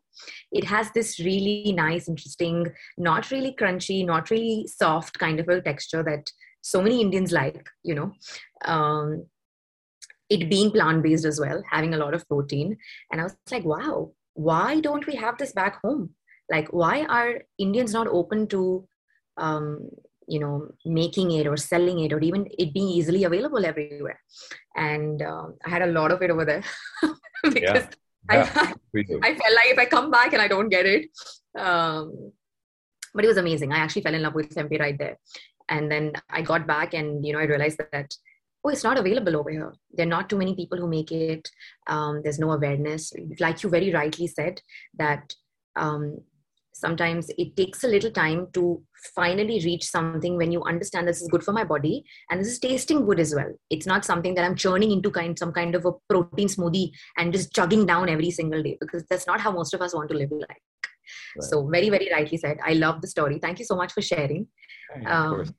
It 0.51 0.65
has 0.65 0.91
this 0.91 1.19
really 1.19 1.73
nice, 1.75 2.07
interesting, 2.07 2.67
not 2.97 3.31
really 3.31 3.55
crunchy, 3.59 4.05
not 4.05 4.29
really 4.29 4.67
soft 4.67 5.19
kind 5.19 5.39
of 5.39 5.47
a 5.47 5.61
texture 5.61 6.03
that 6.03 6.29
so 6.61 6.81
many 6.81 7.01
Indians 7.01 7.31
like. 7.31 7.67
You 7.83 7.95
know. 7.95 8.11
Um, 8.65 9.25
it 10.29 10.49
being 10.49 10.71
plant 10.71 11.03
based 11.03 11.23
as 11.23 11.39
well, 11.39 11.63
having 11.71 11.93
a 11.93 11.97
lot 11.97 12.13
of 12.13 12.27
protein. 12.27 12.77
And 13.11 13.21
I 13.21 13.23
was 13.23 13.37
like, 13.49 13.63
wow, 13.63 14.11
why 14.33 14.81
don't 14.81 15.07
we 15.07 15.15
have 15.15 15.37
this 15.37 15.53
back 15.53 15.79
home? 15.81 16.09
Like, 16.51 16.67
why 16.73 17.05
are 17.05 17.43
Indians 17.57 17.93
not 17.93 18.07
open 18.07 18.45
to 18.47 18.85
um, 19.37 19.89
you 20.27 20.39
know 20.39 20.67
making 20.85 21.31
it 21.31 21.47
or 21.47 21.57
selling 21.57 21.99
it 21.99 22.13
or 22.13 22.19
even 22.19 22.45
it 22.59 22.73
being 22.73 22.89
easily 22.89 23.23
available 23.23 23.65
everywhere 23.65 24.19
and 24.75 25.21
uh, 25.21 25.45
i 25.65 25.69
had 25.69 25.81
a 25.81 25.93
lot 25.97 26.11
of 26.11 26.21
it 26.21 26.29
over 26.29 26.45
there 26.45 26.63
because 27.43 27.61
yeah. 27.61 27.87
Yeah, 28.29 28.43
I, 29.23 29.27
I, 29.27 29.35
felt 29.35 29.55
like 29.55 29.69
if 29.73 29.79
i 29.79 29.85
come 29.85 30.11
back 30.11 30.33
and 30.33 30.41
i 30.41 30.49
don't 30.49 30.67
get 30.67 30.85
it 30.85 31.09
um, 31.57 32.33
but 33.13 33.23
it 33.23 33.27
was 33.27 33.37
amazing 33.37 33.71
i 33.71 33.77
actually 33.77 34.01
fell 34.01 34.13
in 34.13 34.21
love 34.21 34.33
with 34.33 34.53
tempeh 34.53 34.79
right 34.81 34.97
there 34.97 35.17
and 35.69 35.91
then 35.91 36.13
i 36.29 36.41
got 36.41 36.67
back 36.67 36.93
and 36.93 37.25
you 37.25 37.33
know 37.33 37.39
i 37.39 37.43
realized 37.43 37.79
that 37.91 38.15
oh 38.67 38.69
it's 38.69 38.83
not 38.83 38.97
available 38.97 39.35
over 39.37 39.49
here. 39.49 39.73
There 39.93 40.05
are 40.05 40.09
not 40.09 40.29
too 40.29 40.37
many 40.37 40.55
people 40.55 40.77
who 40.77 40.87
make 40.87 41.11
it. 41.11 41.49
Um, 41.87 42.21
there's 42.23 42.39
no 42.39 42.51
awareness. 42.51 43.13
Like 43.39 43.63
you 43.63 43.69
very 43.69 43.93
rightly 43.93 44.27
said 44.27 44.61
that 44.97 45.33
um, 45.75 46.17
sometimes 46.73 47.29
it 47.37 47.55
takes 47.55 47.83
a 47.83 47.87
little 47.87 48.11
time 48.11 48.47
to 48.53 48.81
finally 49.15 49.61
reach 49.63 49.85
something 49.85 50.37
when 50.37 50.51
you 50.51 50.63
understand 50.63 51.07
this 51.07 51.21
is 51.21 51.27
good 51.29 51.43
for 51.43 51.53
my 51.53 51.63
body 51.63 52.03
and 52.29 52.39
this 52.39 52.47
is 52.47 52.59
tasting 52.59 53.05
good 53.05 53.19
as 53.19 53.33
well. 53.33 53.51
It's 53.69 53.85
not 53.85 54.05
something 54.05 54.35
that 54.35 54.45
i'm 54.45 54.55
churning 54.55 54.91
into 54.91 55.11
kind 55.11 55.37
some 55.37 55.51
kind 55.51 55.75
of 55.75 55.85
a 55.85 55.91
protein 56.09 56.47
smoothie 56.47 56.91
and 57.17 57.31
just 57.31 57.53
chugging 57.53 57.85
down 57.85 58.09
every 58.09 58.31
single 58.31 58.61
day 58.61 58.77
because 58.81 59.05
that's 59.09 59.27
not 59.27 59.39
how 59.39 59.51
most 59.51 59.73
of 59.73 59.81
us 59.81 59.93
want 59.93 60.09
to 60.09 60.17
live 60.17 60.31
like 60.31 60.49
right. 60.49 61.43
so 61.43 61.67
very 61.67 61.89
very 61.89 62.09
rightly 62.11 62.37
said. 62.37 62.57
I 62.65 62.73
love 62.73 63.01
the 63.01 63.07
story. 63.07 63.39
Thank 63.39 63.59
you 63.59 63.65
so 63.65 63.75
much 63.75 63.93
for 63.93 64.01
sharing 64.01 64.47
um, 65.05 65.55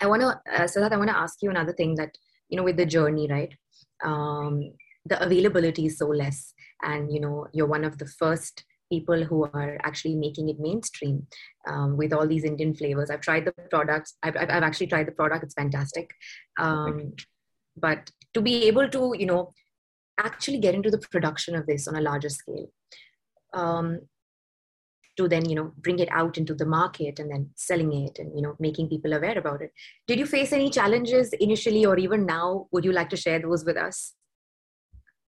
i 0.00 0.06
want 0.06 0.22
to 0.22 0.40
uh, 0.52 0.66
so 0.66 0.80
that 0.80 0.92
i 0.92 0.96
want 0.96 1.10
to 1.10 1.16
ask 1.16 1.42
you 1.42 1.50
another 1.50 1.72
thing 1.72 1.94
that 1.94 2.16
you 2.48 2.56
know 2.56 2.62
with 2.62 2.76
the 2.76 2.86
journey 2.86 3.26
right 3.28 3.54
um, 4.04 4.72
the 5.06 5.22
availability 5.22 5.86
is 5.86 5.98
so 5.98 6.06
less 6.06 6.54
and 6.82 7.12
you 7.12 7.20
know 7.20 7.46
you're 7.52 7.66
one 7.66 7.84
of 7.84 7.98
the 7.98 8.06
first 8.06 8.64
people 8.92 9.24
who 9.24 9.44
are 9.44 9.78
actually 9.88 10.14
making 10.14 10.48
it 10.50 10.60
mainstream 10.60 11.26
um, 11.66 11.96
with 11.96 12.12
all 12.12 12.26
these 12.26 12.44
Indian 12.44 12.74
flavors. 12.74 13.10
I've 13.10 13.22
tried 13.28 13.46
the 13.46 13.54
products. 13.70 14.16
I've, 14.22 14.36
I've 14.36 14.66
actually 14.68 14.88
tried 14.88 15.06
the 15.06 15.18
product. 15.20 15.44
It's 15.44 15.54
fantastic. 15.54 16.10
Um, 16.58 17.14
but 17.84 18.10
to 18.34 18.42
be 18.42 18.54
able 18.64 18.88
to, 18.90 19.14
you 19.18 19.26
know, 19.26 19.54
actually 20.18 20.58
get 20.58 20.74
into 20.74 20.90
the 20.90 20.98
production 20.98 21.54
of 21.54 21.66
this 21.66 21.88
on 21.88 21.96
a 21.96 22.02
larger 22.02 22.28
scale, 22.28 22.68
um, 23.54 24.00
to 25.16 25.28
then, 25.28 25.48
you 25.48 25.54
know, 25.54 25.72
bring 25.78 25.98
it 25.98 26.08
out 26.10 26.38
into 26.38 26.54
the 26.54 26.66
market 26.66 27.18
and 27.18 27.30
then 27.30 27.50
selling 27.54 27.92
it 27.92 28.18
and, 28.18 28.34
you 28.34 28.42
know, 28.42 28.56
making 28.58 28.88
people 28.88 29.12
aware 29.12 29.38
about 29.38 29.62
it. 29.62 29.72
Did 30.06 30.18
you 30.18 30.26
face 30.26 30.52
any 30.52 30.70
challenges 30.70 31.32
initially 31.34 31.84
or 31.84 31.98
even 31.98 32.24
now? 32.24 32.66
Would 32.72 32.84
you 32.84 32.92
like 32.92 33.10
to 33.10 33.16
share 33.16 33.38
those 33.40 33.64
with 33.64 33.76
us? 33.76 34.14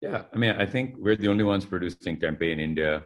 Yeah, 0.01 0.23
I 0.33 0.37
mean, 0.37 0.51
I 0.51 0.65
think 0.65 0.95
we're 0.97 1.15
the 1.15 1.27
only 1.27 1.43
ones 1.43 1.65
producing 1.65 2.17
tempeh 2.17 2.51
in 2.51 2.59
India 2.59 3.03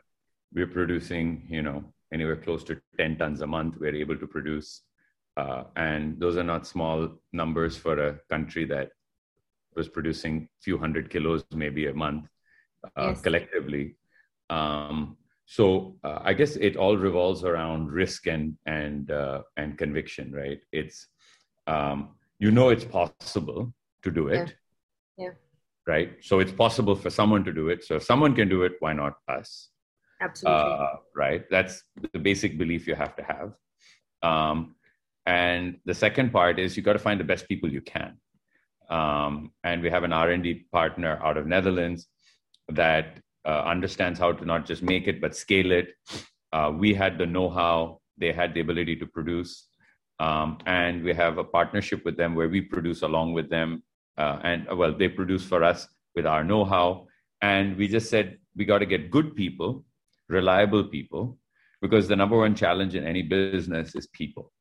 we're 0.53 0.67
producing, 0.67 1.45
you 1.49 1.61
know, 1.61 1.83
anywhere 2.13 2.35
close 2.35 2.63
to 2.65 2.79
10 2.97 3.17
tons 3.17 3.41
a 3.41 3.47
month. 3.47 3.75
We're 3.79 3.95
able 3.95 4.17
to 4.17 4.27
produce. 4.27 4.81
Uh, 5.37 5.63
and 5.75 6.19
those 6.19 6.37
are 6.37 6.43
not 6.43 6.67
small 6.67 7.09
numbers 7.31 7.77
for 7.77 8.07
a 8.07 8.19
country 8.29 8.65
that 8.65 8.89
was 9.75 9.87
producing 9.87 10.49
a 10.59 10.61
few 10.61 10.77
hundred 10.77 11.09
kilos 11.09 11.45
maybe 11.55 11.87
a 11.87 11.93
month 11.93 12.25
uh, 12.97 13.07
yes. 13.07 13.21
collectively. 13.21 13.95
Um, 14.49 15.15
so 15.51 15.97
uh, 16.05 16.19
I 16.23 16.31
guess 16.31 16.55
it 16.55 16.77
all 16.77 16.95
revolves 16.95 17.43
around 17.43 17.91
risk 17.91 18.27
and 18.27 18.55
and 18.65 19.11
uh, 19.11 19.41
and 19.57 19.77
conviction, 19.77 20.31
right? 20.31 20.59
It's 20.71 21.07
um, 21.67 22.15
you 22.39 22.51
know 22.51 22.69
it's 22.69 22.85
possible 22.85 23.73
to 24.03 24.11
do 24.11 24.29
it, 24.29 24.55
yeah. 25.17 25.25
yeah. 25.25 25.33
Right. 25.85 26.11
So 26.21 26.39
it's 26.39 26.53
possible 26.53 26.95
for 26.95 27.09
someone 27.09 27.43
to 27.43 27.51
do 27.51 27.67
it. 27.67 27.83
So 27.83 27.95
if 27.97 28.03
someone 28.03 28.33
can 28.33 28.47
do 28.47 28.63
it, 28.63 28.73
why 28.79 28.93
not 28.93 29.15
us? 29.27 29.67
Absolutely. 30.21 30.61
Uh, 30.61 30.95
right. 31.17 31.43
That's 31.51 31.83
the 32.13 32.19
basic 32.19 32.57
belief 32.57 32.87
you 32.87 32.95
have 32.95 33.17
to 33.17 33.23
have. 33.23 33.51
Um, 34.23 34.75
and 35.25 35.79
the 35.83 35.93
second 35.93 36.31
part 36.31 36.59
is 36.59 36.77
you 36.77 36.83
got 36.83 36.93
to 36.93 37.05
find 37.07 37.19
the 37.19 37.25
best 37.33 37.49
people 37.49 37.69
you 37.69 37.81
can. 37.81 38.15
Um, 38.89 39.51
and 39.65 39.81
we 39.81 39.89
have 39.89 40.05
an 40.05 40.13
R&D 40.13 40.67
partner 40.71 41.19
out 41.21 41.35
of 41.35 41.45
Netherlands 41.45 42.07
that 42.69 43.17
uh, 43.45 43.63
understands 43.65 44.19
how 44.19 44.31
to 44.31 44.45
not 44.45 44.65
just 44.65 44.83
make 44.83 45.07
it 45.07 45.21
but 45.21 45.35
scale 45.35 45.71
it. 45.71 45.89
Uh, 46.53 46.71
we 46.75 46.93
had 46.93 47.17
the 47.17 47.25
know-how; 47.25 47.99
they 48.17 48.31
had 48.31 48.53
the 48.53 48.59
ability 48.59 48.95
to 48.97 49.05
produce, 49.05 49.67
um, 50.19 50.57
and 50.65 51.03
we 51.03 51.13
have 51.13 51.37
a 51.37 51.43
partnership 51.43 52.03
with 52.05 52.17
them 52.17 52.35
where 52.35 52.49
we 52.49 52.61
produce 52.61 53.01
along 53.01 53.33
with 53.33 53.49
them. 53.49 53.83
Uh, 54.17 54.39
and 54.43 54.67
well, 54.77 54.95
they 54.95 55.07
produce 55.07 55.43
for 55.43 55.63
us 55.63 55.87
with 56.15 56.25
our 56.25 56.43
know-how, 56.43 57.07
and 57.41 57.77
we 57.77 57.87
just 57.87 58.09
said 58.09 58.37
we 58.55 58.65
got 58.65 58.79
to 58.79 58.85
get 58.85 59.09
good 59.11 59.35
people 59.35 59.85
reliable 60.31 60.85
people 60.85 61.37
because 61.81 62.07
the 62.07 62.15
number 62.15 62.37
one 62.37 62.55
challenge 62.55 62.95
in 62.95 63.05
any 63.05 63.21
business 63.21 63.95
is 63.95 64.07
people 64.07 64.51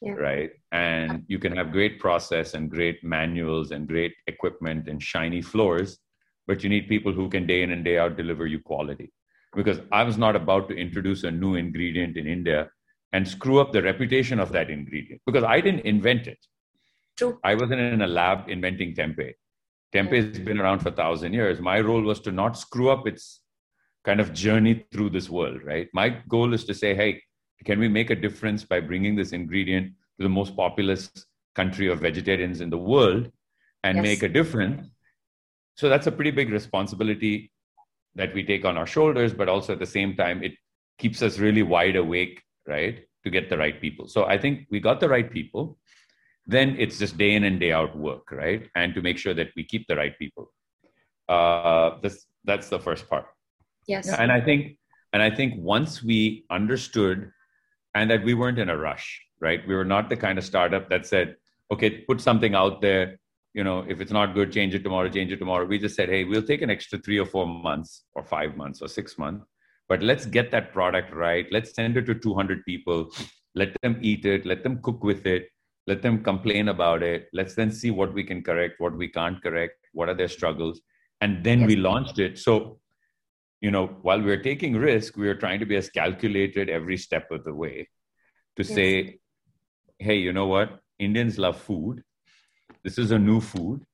yeah. 0.00 0.12
right 0.12 0.50
and 0.72 1.22
you 1.28 1.38
can 1.38 1.54
have 1.54 1.70
great 1.70 2.00
process 2.00 2.54
and 2.54 2.70
great 2.70 3.02
manuals 3.04 3.70
and 3.70 3.86
great 3.86 4.14
equipment 4.26 4.88
and 4.88 5.02
shiny 5.02 5.42
floors 5.42 5.98
but 6.46 6.62
you 6.62 6.68
need 6.68 6.88
people 6.88 7.12
who 7.12 7.28
can 7.28 7.46
day 7.46 7.62
in 7.62 7.72
and 7.72 7.84
day 7.84 7.98
out 7.98 8.16
deliver 8.16 8.46
you 8.46 8.60
quality 8.60 9.10
because 9.54 9.80
i 9.90 10.02
was 10.02 10.18
not 10.18 10.36
about 10.36 10.68
to 10.68 10.76
introduce 10.76 11.24
a 11.24 11.30
new 11.30 11.54
ingredient 11.54 12.16
in 12.16 12.26
india 12.26 12.68
and 13.12 13.28
screw 13.28 13.60
up 13.60 13.72
the 13.72 13.82
reputation 13.82 14.40
of 14.40 14.52
that 14.52 14.70
ingredient 14.70 15.20
because 15.26 15.44
i 15.44 15.60
didn't 15.60 15.86
invent 15.94 16.26
it 16.26 16.38
True. 17.16 17.38
i 17.44 17.54
wasn't 17.54 17.80
in 17.80 18.02
a 18.02 18.06
lab 18.06 18.48
inventing 18.48 18.94
tempeh 18.94 19.32
tempeh 19.94 20.16
has 20.16 20.38
been 20.38 20.60
around 20.60 20.80
for 20.80 20.88
a 20.88 20.98
thousand 21.02 21.32
years 21.32 21.60
my 21.60 21.78
role 21.80 22.02
was 22.02 22.20
to 22.20 22.32
not 22.32 22.58
screw 22.58 22.90
up 22.90 23.06
its 23.06 23.42
kind 24.04 24.20
of 24.20 24.32
journey 24.32 24.84
through 24.92 25.10
this 25.10 25.30
world, 25.30 25.62
right? 25.64 25.88
My 25.92 26.20
goal 26.28 26.54
is 26.54 26.64
to 26.64 26.74
say, 26.74 26.94
hey, 26.94 27.22
can 27.64 27.78
we 27.78 27.88
make 27.88 28.10
a 28.10 28.16
difference 28.16 28.64
by 28.64 28.80
bringing 28.80 29.14
this 29.14 29.32
ingredient 29.32 29.92
to 30.18 30.24
the 30.24 30.28
most 30.28 30.56
populous 30.56 31.10
country 31.54 31.88
of 31.88 32.00
vegetarians 32.00 32.60
in 32.60 32.70
the 32.70 32.78
world 32.78 33.30
and 33.84 33.96
yes. 33.96 34.02
make 34.02 34.22
a 34.22 34.28
difference? 34.28 34.88
So 35.74 35.88
that's 35.88 36.06
a 36.06 36.12
pretty 36.12 36.30
big 36.30 36.50
responsibility 36.50 37.50
that 38.14 38.34
we 38.34 38.44
take 38.44 38.64
on 38.64 38.76
our 38.76 38.86
shoulders, 38.86 39.32
but 39.32 39.48
also 39.48 39.72
at 39.72 39.78
the 39.78 39.86
same 39.86 40.14
time, 40.16 40.42
it 40.42 40.52
keeps 40.98 41.22
us 41.22 41.38
really 41.38 41.62
wide 41.62 41.96
awake, 41.96 42.42
right? 42.66 43.04
To 43.24 43.30
get 43.30 43.48
the 43.48 43.56
right 43.56 43.80
people. 43.80 44.08
So 44.08 44.26
I 44.26 44.38
think 44.38 44.66
we 44.70 44.80
got 44.80 45.00
the 45.00 45.08
right 45.08 45.30
people. 45.30 45.78
Then 46.46 46.76
it's 46.78 46.98
just 46.98 47.16
day 47.16 47.34
in 47.34 47.44
and 47.44 47.58
day 47.58 47.72
out 47.72 47.96
work, 47.96 48.30
right? 48.32 48.68
And 48.74 48.94
to 48.94 49.00
make 49.00 49.16
sure 49.16 49.34
that 49.34 49.48
we 49.56 49.64
keep 49.64 49.86
the 49.86 49.96
right 49.96 50.18
people. 50.18 50.52
Uh, 51.28 51.98
this, 52.02 52.26
that's 52.44 52.68
the 52.68 52.78
first 52.78 53.08
part. 53.08 53.26
Yes. 53.86 54.08
And 54.08 54.30
I 54.30 54.40
think, 54.40 54.76
and 55.12 55.22
I 55.22 55.30
think 55.30 55.54
once 55.56 56.02
we 56.02 56.44
understood, 56.50 57.30
and 57.94 58.10
that 58.10 58.24
we 58.24 58.34
weren't 58.34 58.58
in 58.58 58.70
a 58.70 58.76
rush, 58.76 59.20
right? 59.40 59.66
We 59.66 59.74
were 59.74 59.84
not 59.84 60.08
the 60.08 60.16
kind 60.16 60.38
of 60.38 60.44
startup 60.44 60.88
that 60.88 61.06
said, 61.06 61.36
okay, 61.70 61.90
put 62.08 62.20
something 62.20 62.54
out 62.54 62.80
there. 62.80 63.18
You 63.54 63.64
know, 63.64 63.84
if 63.88 64.00
it's 64.00 64.12
not 64.12 64.34
good, 64.34 64.50
change 64.50 64.74
it 64.74 64.82
tomorrow, 64.82 65.08
change 65.08 65.30
it 65.30 65.38
tomorrow. 65.38 65.66
We 65.66 65.78
just 65.78 65.94
said, 65.94 66.08
hey, 66.08 66.24
we'll 66.24 66.42
take 66.42 66.62
an 66.62 66.70
extra 66.70 66.98
three 66.98 67.18
or 67.18 67.26
four 67.26 67.46
months, 67.46 68.04
or 68.14 68.24
five 68.24 68.56
months, 68.56 68.80
or 68.80 68.88
six 68.88 69.18
months, 69.18 69.44
but 69.88 70.02
let's 70.02 70.24
get 70.24 70.50
that 70.52 70.72
product 70.72 71.12
right. 71.12 71.46
Let's 71.50 71.74
send 71.74 71.96
it 71.96 72.06
to 72.06 72.14
200 72.14 72.64
people. 72.64 73.10
Let 73.54 73.76
them 73.82 73.98
eat 74.00 74.24
it. 74.24 74.46
Let 74.46 74.62
them 74.62 74.80
cook 74.82 75.04
with 75.04 75.26
it. 75.26 75.48
Let 75.86 76.00
them 76.00 76.22
complain 76.22 76.68
about 76.68 77.02
it. 77.02 77.28
Let's 77.32 77.54
then 77.54 77.70
see 77.70 77.90
what 77.90 78.14
we 78.14 78.24
can 78.24 78.42
correct, 78.42 78.80
what 78.80 78.96
we 78.96 79.08
can't 79.08 79.42
correct, 79.42 79.74
what 79.92 80.08
are 80.08 80.14
their 80.14 80.28
struggles. 80.28 80.80
And 81.20 81.44
then 81.44 81.66
we 81.66 81.76
launched 81.76 82.18
it. 82.18 82.38
So 82.38 82.80
you 83.62 83.70
know, 83.70 83.86
while 84.02 84.20
we're 84.20 84.42
taking 84.42 84.74
risk, 84.74 85.16
we 85.16 85.28
are 85.28 85.36
trying 85.36 85.60
to 85.60 85.66
be 85.66 85.76
as 85.76 85.88
calculated 85.88 86.68
every 86.68 86.96
step 86.96 87.30
of 87.30 87.44
the 87.44 87.54
way 87.54 87.88
to 88.56 88.64
yes. 88.64 88.74
say, 88.74 89.20
hey, 89.98 90.16
you 90.16 90.32
know 90.32 90.48
what? 90.48 90.80
Indians 90.98 91.38
love 91.38 91.58
food. 91.58 92.02
This 92.84 92.98
is 92.98 93.10
a 93.10 93.18
new 93.18 93.40
food, 93.40 93.84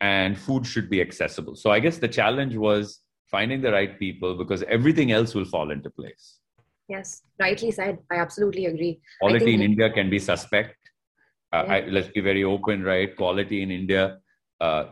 and 0.00 0.38
food 0.38 0.66
should 0.66 0.88
be 0.88 1.00
accessible. 1.00 1.54
So 1.56 1.70
I 1.70 1.80
guess 1.80 1.98
the 1.98 2.08
challenge 2.08 2.56
was 2.56 3.00
finding 3.30 3.60
the 3.60 3.72
right 3.72 3.98
people 3.98 4.36
because 4.36 4.62
everything 4.64 5.12
else 5.12 5.34
will 5.34 5.44
fall 5.44 5.70
into 5.70 5.90
place. 5.90 6.40
Yes, 6.88 7.22
rightly 7.40 7.70
said. 7.70 7.98
I 8.10 8.16
absolutely 8.16 8.66
agree. 8.66 9.00
Quality 9.20 9.54
in 9.54 9.62
India 9.62 9.90
can 9.90 10.10
be 10.10 10.18
suspect. 10.18 10.76
Uh, 11.52 11.64
yeah. 11.66 11.72
I, 11.74 11.80
let's 11.86 12.08
be 12.08 12.20
very 12.20 12.44
open, 12.44 12.82
right? 12.82 13.16
Quality 13.16 13.62
in 13.62 13.70
India 13.70 14.18
uh, 14.60 14.84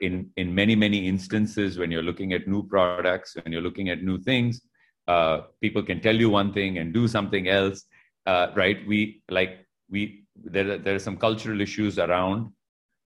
in 0.00 0.30
in 0.36 0.54
many 0.54 0.74
many 0.74 1.06
instances 1.06 1.78
when 1.78 1.90
you're 1.90 2.02
looking 2.02 2.32
at 2.32 2.48
new 2.48 2.62
products 2.66 3.36
when 3.42 3.52
you're 3.52 3.62
looking 3.62 3.88
at 3.88 4.02
new 4.02 4.18
things 4.18 4.60
uh, 5.06 5.42
people 5.60 5.82
can 5.82 6.00
tell 6.00 6.14
you 6.14 6.28
one 6.28 6.52
thing 6.52 6.78
and 6.78 6.92
do 6.92 7.06
something 7.06 7.48
else 7.48 7.84
uh, 8.26 8.48
right 8.54 8.86
we 8.86 9.22
like 9.30 9.66
we 9.88 10.24
there 10.36 10.78
there 10.78 10.94
are 10.94 11.04
some 11.08 11.16
cultural 11.16 11.60
issues 11.60 11.98
around 11.98 12.52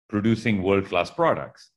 producing 0.08 0.62
world 0.62 0.86
class 0.86 1.10
products. 1.10 1.70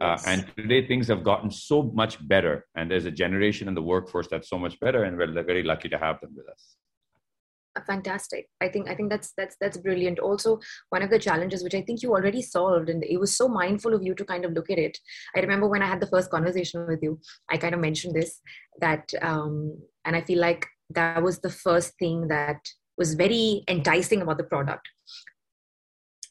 Uh, 0.00 0.10
yes. 0.10 0.26
Uh, 0.26 0.30
and 0.30 0.56
today 0.56 0.86
things 0.86 1.08
have 1.08 1.24
gotten 1.24 1.50
so 1.50 1.82
much 1.82 2.26
better, 2.28 2.66
and 2.76 2.90
there's 2.90 3.04
a 3.04 3.10
generation 3.10 3.66
in 3.68 3.74
the 3.74 3.82
workforce 3.82 4.28
that's 4.28 4.48
so 4.48 4.58
much 4.58 4.78
better, 4.80 5.04
and 5.04 5.16
we're 5.16 5.32
very 5.42 5.62
lucky 5.62 5.88
to 5.88 5.98
have 5.98 6.20
them 6.20 6.30
with 6.36 6.48
us. 6.48 6.76
Fantastic. 7.86 8.48
I 8.60 8.68
think 8.68 8.88
i 8.88 8.94
think 8.94 9.10
that's 9.10 9.32
that's 9.36 9.56
that's 9.60 9.76
brilliant. 9.76 10.18
Also 10.18 10.58
one 10.90 11.02
of 11.02 11.10
the 11.10 11.18
challenges 11.18 11.62
which 11.62 11.74
i 11.74 11.82
think 11.82 12.02
you 12.02 12.12
already 12.12 12.42
solved 12.42 12.88
and 12.88 13.04
it 13.04 13.18
was 13.18 13.36
so 13.36 13.48
mindful 13.48 13.94
of 13.94 14.02
you 14.02 14.14
to 14.14 14.24
kind 14.24 14.44
of 14.44 14.52
look 14.52 14.70
at 14.70 14.78
it. 14.78 14.98
I 15.36 15.40
remember 15.40 15.68
when 15.68 15.82
i 15.82 15.86
had 15.86 16.00
the 16.00 16.06
first 16.06 16.30
conversation 16.30 16.86
with 16.86 17.02
you 17.02 17.20
i 17.50 17.56
kind 17.56 17.74
of 17.74 17.80
mentioned 17.80 18.14
this 18.14 18.40
that 18.80 19.08
um 19.22 19.78
and 20.04 20.16
i 20.16 20.20
feel 20.20 20.40
like 20.40 20.66
that 20.90 21.22
was 21.22 21.38
the 21.38 21.50
first 21.50 21.94
thing 21.98 22.28
that 22.28 22.60
was 22.96 23.14
very 23.14 23.62
enticing 23.68 24.22
about 24.22 24.38
the 24.38 24.44
product 24.44 24.88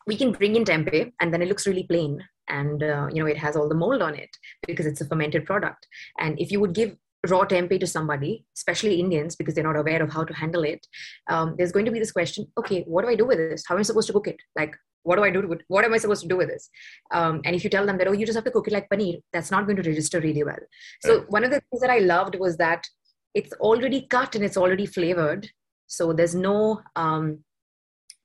we 0.07 0.15
can 0.15 0.31
bring 0.31 0.55
in 0.55 0.63
tempeh 0.63 1.11
and 1.19 1.33
then 1.33 1.41
it 1.41 1.47
looks 1.47 1.67
really 1.67 1.83
plain 1.83 2.23
and 2.49 2.81
uh, 2.81 3.07
you 3.11 3.21
know 3.21 3.29
it 3.29 3.37
has 3.37 3.55
all 3.55 3.69
the 3.69 3.75
mold 3.75 4.01
on 4.01 4.15
it 4.15 4.29
because 4.65 4.85
it's 4.85 5.01
a 5.01 5.05
fermented 5.05 5.45
product 5.45 5.85
and 6.19 6.39
if 6.39 6.51
you 6.51 6.59
would 6.59 6.73
give 6.73 6.95
raw 7.25 7.43
tempeh 7.45 7.79
to 7.79 7.87
somebody, 7.87 8.45
especially 8.55 8.99
Indians, 8.99 9.35
because 9.35 9.53
they're 9.53 9.63
not 9.63 9.77
aware 9.77 10.01
of 10.01 10.11
how 10.11 10.23
to 10.23 10.33
handle 10.33 10.63
it, 10.63 10.85
um, 11.29 11.55
there's 11.57 11.71
going 11.71 11.85
to 11.85 11.91
be 11.91 11.99
this 11.99 12.11
question: 12.11 12.47
Okay, 12.57 12.83
what 12.87 13.03
do 13.03 13.09
I 13.09 13.15
do 13.15 13.25
with 13.25 13.37
this? 13.37 13.63
How 13.67 13.75
am 13.75 13.79
I 13.79 13.83
supposed 13.83 14.07
to 14.07 14.13
cook 14.13 14.27
it? 14.27 14.37
Like, 14.55 14.75
what 15.03 15.15
do 15.15 15.23
I 15.23 15.29
do? 15.29 15.47
With, 15.47 15.61
what 15.67 15.85
am 15.85 15.93
I 15.93 15.97
supposed 15.97 16.21
to 16.21 16.27
do 16.27 16.37
with 16.37 16.49
this? 16.49 16.69
Um, 17.11 17.41
and 17.45 17.55
if 17.55 17.63
you 17.63 17.69
tell 17.69 17.85
them 17.85 17.97
that, 17.97 18.07
oh, 18.07 18.11
you 18.11 18.25
just 18.25 18.35
have 18.35 18.45
to 18.45 18.51
cook 18.51 18.67
it 18.67 18.73
like 18.73 18.89
paneer, 18.89 19.21
that's 19.33 19.51
not 19.51 19.65
going 19.65 19.77
to 19.77 19.89
register 19.89 20.19
really 20.19 20.43
well. 20.43 20.59
So 21.01 21.25
one 21.29 21.43
of 21.43 21.51
the 21.51 21.61
things 21.69 21.81
that 21.81 21.89
I 21.89 21.99
loved 21.99 22.35
was 22.35 22.57
that 22.57 22.85
it's 23.33 23.53
already 23.53 24.07
cut 24.09 24.35
and 24.35 24.43
it's 24.43 24.57
already 24.57 24.85
flavored. 24.85 25.49
So 25.87 26.11
there's 26.11 26.35
no 26.35 26.81
um, 26.95 27.39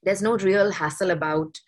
there's 0.03 0.23
no 0.23 0.37
real 0.37 0.71
hassle 0.71 1.11
about 1.11 1.59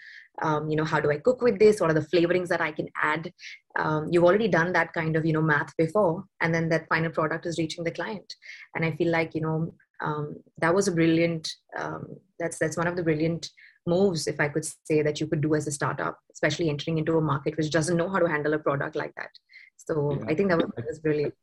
um, 0.42 0.68
you 0.68 0.76
know 0.76 0.84
how 0.84 1.00
do 1.00 1.10
i 1.10 1.18
cook 1.18 1.42
with 1.42 1.58
this? 1.58 1.80
What 1.80 1.90
are 1.90 1.94
the 1.94 2.08
flavorings 2.12 2.48
that 2.48 2.60
i 2.60 2.72
can 2.72 2.88
add? 3.00 3.32
Um, 3.78 4.08
you've 4.10 4.24
already 4.24 4.48
done 4.48 4.72
that 4.72 4.92
kind 4.92 5.16
of 5.16 5.24
you 5.24 5.32
know 5.32 5.42
math 5.42 5.76
before 5.76 6.24
and 6.40 6.54
then 6.54 6.68
that 6.70 6.88
final 6.88 7.10
product 7.10 7.46
is 7.46 7.58
reaching 7.58 7.84
the 7.84 7.90
client. 7.90 8.34
And 8.74 8.84
i 8.84 8.92
feel 8.92 9.10
like 9.10 9.34
you 9.34 9.40
know 9.40 9.74
um, 10.00 10.36
that 10.58 10.74
was 10.74 10.88
a 10.88 10.92
brilliant 10.92 11.48
um, 11.78 12.06
that's 12.38 12.58
that's 12.58 12.76
one 12.76 12.86
of 12.86 12.96
the 12.96 13.02
brilliant 13.02 13.48
moves 13.86 14.26
if 14.26 14.40
i 14.40 14.48
could 14.48 14.64
say 14.64 15.02
that 15.02 15.20
you 15.20 15.26
could 15.26 15.42
do 15.42 15.54
as 15.54 15.66
a 15.66 15.70
startup 15.70 16.18
especially 16.32 16.70
entering 16.70 16.96
into 16.98 17.18
a 17.18 17.20
market 17.20 17.56
which 17.56 17.70
doesn't 17.70 17.98
know 17.98 18.08
how 18.08 18.18
to 18.18 18.28
handle 18.28 18.54
a 18.54 18.58
product 18.58 18.96
like 18.96 19.14
that. 19.16 19.30
So 19.76 20.18
yeah. 20.18 20.26
i 20.28 20.34
think 20.34 20.48
that 20.48 20.56
was, 20.56 20.70
that 20.76 20.86
was 20.86 20.98
brilliant. 20.98 21.34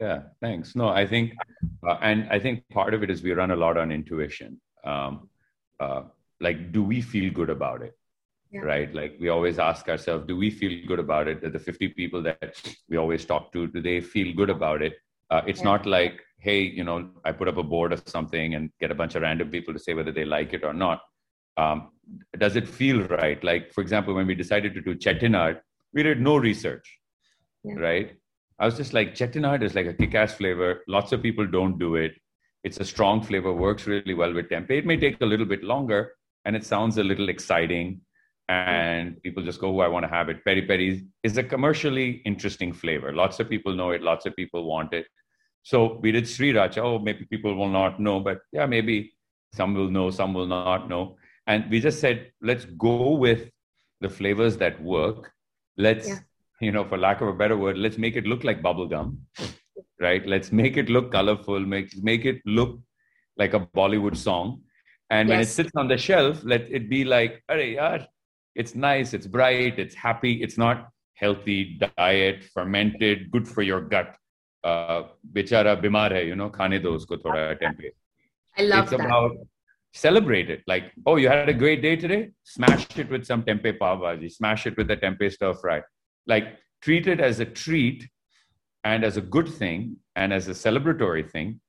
Yeah 0.00 0.22
thanks. 0.40 0.74
No 0.74 0.88
i 0.88 1.06
think 1.06 1.32
uh, 1.86 1.98
and 2.00 2.26
i 2.30 2.38
think 2.40 2.68
part 2.70 2.94
of 2.94 3.02
it 3.02 3.10
is 3.10 3.22
we 3.22 3.32
run 3.32 3.52
a 3.52 3.56
lot 3.56 3.76
on 3.76 3.92
intuition. 3.92 4.60
Um, 4.84 5.28
uh, 5.78 6.02
like 6.42 6.72
do 6.72 6.82
we 6.82 7.00
feel 7.00 7.32
good 7.32 7.50
about 7.50 7.82
it 7.82 7.96
yeah. 8.52 8.60
right? 8.60 8.94
Like 8.94 9.16
we 9.18 9.28
always 9.30 9.58
ask 9.58 9.88
ourselves, 9.88 10.26
do 10.26 10.36
we 10.36 10.50
feel 10.50 10.86
good 10.86 10.98
about 10.98 11.26
it? 11.26 11.42
That 11.42 11.52
the 11.52 11.58
50 11.58 11.88
people 11.88 12.22
that 12.22 12.60
we 12.88 12.96
always 12.96 13.24
talk 13.24 13.52
to, 13.52 13.66
do 13.66 13.80
they 13.80 14.00
feel 14.00 14.34
good 14.34 14.50
about 14.50 14.82
it? 14.82 14.94
Uh, 15.30 15.40
it's 15.46 15.60
yeah. 15.60 15.64
not 15.64 15.86
like, 15.86 16.20
hey, 16.38 16.60
you 16.60 16.84
know, 16.84 17.10
I 17.24 17.32
put 17.32 17.48
up 17.48 17.56
a 17.56 17.62
board 17.62 17.92
or 17.92 17.98
something 18.06 18.54
and 18.54 18.70
get 18.80 18.90
a 18.90 18.94
bunch 18.94 19.14
of 19.14 19.22
random 19.22 19.48
people 19.48 19.72
to 19.72 19.80
say 19.80 19.94
whether 19.94 20.12
they 20.12 20.24
like 20.24 20.52
it 20.52 20.64
or 20.64 20.74
not. 20.74 21.00
Um, 21.56 21.90
does 22.38 22.56
it 22.56 22.68
feel 22.68 23.02
right? 23.04 23.42
Like, 23.42 23.72
for 23.72 23.80
example, 23.80 24.14
when 24.14 24.26
we 24.26 24.34
decided 24.34 24.74
to 24.74 24.82
do 24.82 24.94
Chettinad, 24.94 25.60
we 25.94 26.02
did 26.02 26.20
no 26.20 26.36
research, 26.36 26.98
yeah. 27.64 27.74
right? 27.74 28.16
I 28.58 28.66
was 28.66 28.76
just 28.76 28.92
like, 28.92 29.14
Chettinad 29.14 29.62
is 29.62 29.74
like 29.74 29.86
a 29.86 29.94
kick-ass 29.94 30.34
flavor. 30.34 30.82
Lots 30.88 31.12
of 31.12 31.22
people 31.22 31.46
don't 31.46 31.78
do 31.78 31.96
it. 31.96 32.12
It's 32.64 32.78
a 32.78 32.84
strong 32.84 33.22
flavor, 33.22 33.52
works 33.52 33.86
really 33.86 34.14
well 34.14 34.32
with 34.32 34.48
tempeh. 34.48 34.70
It 34.70 34.86
may 34.86 34.96
take 34.96 35.20
a 35.20 35.26
little 35.26 35.46
bit 35.46 35.64
longer, 35.64 36.12
and 36.44 36.56
it 36.56 36.64
sounds 36.64 36.98
a 36.98 37.04
little 37.04 37.28
exciting 37.28 38.00
hmm. 38.48 38.54
and 38.54 39.22
people 39.22 39.42
just 39.42 39.60
go, 39.60 39.68
"Oh, 39.76 39.80
I 39.80 39.88
want 39.88 40.04
to 40.04 40.08
have 40.08 40.28
it." 40.28 40.44
Peri 40.44 40.62
peri 40.62 41.04
is 41.22 41.36
a 41.36 41.42
commercially 41.42 42.22
interesting 42.24 42.72
flavor. 42.72 43.12
Lots 43.12 43.40
of 43.40 43.48
people 43.48 43.74
know 43.74 43.90
it. 43.90 44.02
Lots 44.02 44.26
of 44.26 44.36
people 44.36 44.64
want 44.64 44.92
it. 44.92 45.06
So 45.62 45.98
we 46.02 46.12
did 46.12 46.24
sriracha. 46.24 46.78
Oh, 46.78 46.98
maybe 46.98 47.24
people 47.26 47.54
will 47.54 47.68
not 47.68 48.00
know, 48.00 48.20
but 48.20 48.40
yeah, 48.52 48.66
maybe 48.66 49.14
some 49.54 49.74
will 49.74 49.90
know, 49.90 50.10
some 50.10 50.34
will 50.34 50.46
not 50.46 50.88
know. 50.88 51.16
And 51.46 51.70
we 51.70 51.80
just 51.80 52.00
said, 52.00 52.32
let's 52.40 52.64
go 52.64 53.10
with 53.10 53.50
the 54.00 54.08
flavors 54.08 54.56
that 54.58 54.80
work. 54.82 55.32
Let's, 55.76 56.08
yeah. 56.08 56.18
you 56.60 56.72
know, 56.72 56.84
for 56.84 56.98
lack 56.98 57.20
of 57.20 57.28
a 57.28 57.32
better 57.32 57.56
word, 57.56 57.78
let's 57.78 57.98
make 57.98 58.16
it 58.16 58.26
look 58.26 58.44
like 58.44 58.62
bubblegum, 58.62 59.18
right? 60.00 60.26
Let's 60.26 60.52
make 60.52 60.76
it 60.76 60.88
look 60.88 61.12
colorful, 61.12 61.60
make 61.60 61.90
make 62.02 62.24
it 62.24 62.40
look 62.44 62.80
like 63.36 63.54
a 63.54 63.60
Bollywood 63.60 64.16
song. 64.16 64.62
And 65.12 65.28
yes. 65.28 65.32
when 65.32 65.40
it 65.40 65.48
sits 65.48 65.72
on 65.76 65.88
the 65.88 65.98
shelf, 65.98 66.40
let 66.42 66.62
it 66.70 66.88
be 66.88 67.04
like, 67.04 67.42
yaar, 67.50 68.06
it's 68.54 68.74
nice, 68.74 69.12
it's 69.12 69.26
bright, 69.26 69.78
it's 69.78 69.94
happy, 69.94 70.42
it's 70.42 70.56
not 70.56 70.88
healthy 71.14 71.78
diet, 71.98 72.44
fermented, 72.54 73.30
good 73.30 73.46
for 73.46 73.62
your 73.62 73.82
gut. 73.82 74.16
Uh, 74.64 75.02
bechara 75.32 75.80
bimar 75.82 76.10
hai, 76.12 76.22
you 76.22 76.34
know, 76.34 76.48
khane 76.48 76.82
do 76.82 76.96
usko 76.98 77.18
thoda 77.22 77.52
attempt. 77.52 77.82
I 78.56 78.62
love 78.62 78.84
it's 78.84 78.92
that. 78.92 79.04
about 79.04 79.32
celebrate 79.92 80.48
it. 80.48 80.62
Like, 80.66 80.84
oh, 81.04 81.16
you 81.16 81.28
had 81.28 81.48
a 81.48 81.52
great 81.52 81.82
day 81.82 81.96
today? 81.96 82.30
Smash 82.44 82.86
it 82.96 83.10
with 83.10 83.26
some 83.26 83.42
tempeh 83.42 83.78
pav 83.78 83.98
bhaji. 83.98 84.32
Smash 84.32 84.66
it 84.66 84.76
with 84.78 84.90
a 84.90 84.96
tempeh 84.96 85.30
stir 85.32 85.52
fry. 85.54 85.82
Like, 86.26 86.56
treat 86.80 87.06
it 87.06 87.20
as 87.20 87.40
a 87.40 87.44
treat 87.44 88.08
and 88.84 89.04
as 89.04 89.18
a 89.18 89.20
good 89.20 89.48
thing 89.48 89.96
and 90.16 90.32
as 90.32 90.48
a 90.48 90.52
celebratory 90.52 91.30
thing 91.30 91.60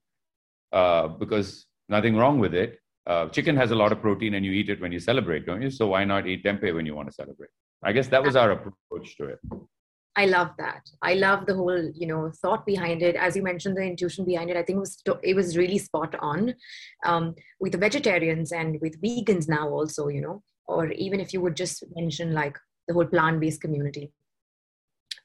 uh, 0.72 1.08
because 1.08 1.66
nothing 1.90 2.16
wrong 2.16 2.40
with 2.40 2.54
it 2.54 2.80
uh, 3.08 3.28
chicken 3.30 3.56
has 3.56 3.72
a 3.72 3.76
lot 3.76 3.92
of 3.92 4.02
protein 4.02 4.36
and 4.36 4.46
you 4.46 4.52
eat 4.52 4.70
it 4.70 4.80
when 4.80 4.92
you 4.92 5.00
celebrate, 5.00 5.46
don't 5.46 5.62
you? 5.62 5.70
So 5.70 5.88
why 5.88 6.04
not 6.06 6.28
eat 6.28 6.44
tempeh 6.44 6.74
when 6.74 6.86
you 6.86 6.96
want 6.96 7.10
to 7.10 7.14
celebrate? 7.14 7.50
I 7.84 7.92
guess 7.92 8.08
that 8.08 8.24
was 8.24 8.36
our 8.36 8.52
approach 8.52 9.18
to 9.18 9.26
it. 9.26 9.40
I 10.16 10.26
love 10.28 10.52
that. 10.60 10.88
I 11.02 11.16
love 11.16 11.48
the 11.48 11.56
whole, 11.56 11.92
you 11.96 12.06
know, 12.06 12.32
thought 12.42 12.66
behind 12.66 13.02
it. 13.02 13.16
As 13.16 13.36
you 13.36 13.42
mentioned, 13.42 13.76
the 13.76 13.82
intuition 13.82 14.26
behind 14.26 14.52
it. 14.52 14.58
I 14.58 14.64
think 14.64 14.78
it 14.78 14.80
was 14.80 15.02
it 15.24 15.36
was 15.36 15.58
really 15.58 15.80
spot 15.80 16.16
on 16.20 16.54
um, 17.04 17.34
with 17.60 17.72
the 17.72 17.80
vegetarians 17.80 18.52
and 18.52 18.80
with 18.80 19.02
vegans 19.02 19.50
now 19.50 19.70
also, 19.70 20.08
you 20.08 20.22
know, 20.22 20.44
or 20.68 20.92
even 20.92 21.20
if 21.20 21.34
you 21.34 21.42
would 21.42 21.56
just 21.56 21.84
mention 21.96 22.32
like 22.32 22.58
the 22.88 22.94
whole 22.94 23.06
plant-based 23.06 23.62
community 23.62 24.12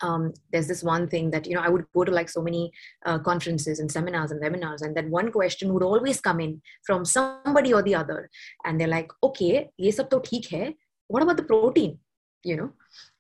um, 0.00 0.32
there's 0.52 0.68
this 0.68 0.82
one 0.82 1.08
thing 1.08 1.30
that 1.30 1.46
you 1.46 1.54
know 1.54 1.60
i 1.60 1.68
would 1.68 1.84
go 1.94 2.04
to 2.04 2.12
like 2.12 2.28
so 2.28 2.40
many 2.40 2.70
uh, 3.06 3.18
conferences 3.18 3.80
and 3.80 3.90
seminars 3.90 4.30
and 4.30 4.42
webinars 4.42 4.82
and 4.82 4.96
that 4.96 5.08
one 5.08 5.30
question 5.32 5.72
would 5.74 5.82
always 5.82 6.20
come 6.20 6.40
in 6.40 6.60
from 6.86 7.04
somebody 7.04 7.72
or 7.72 7.82
the 7.82 7.94
other 7.94 8.30
and 8.64 8.80
they're 8.80 8.88
like 8.98 9.10
okay 9.22 9.70
ye 9.76 9.90
sab 9.90 10.08
to 10.10 10.20
theek 10.20 10.76
what 11.08 11.22
about 11.22 11.36
the 11.38 11.42
protein? 11.42 11.98
You 12.44 12.56
know? 12.56 12.70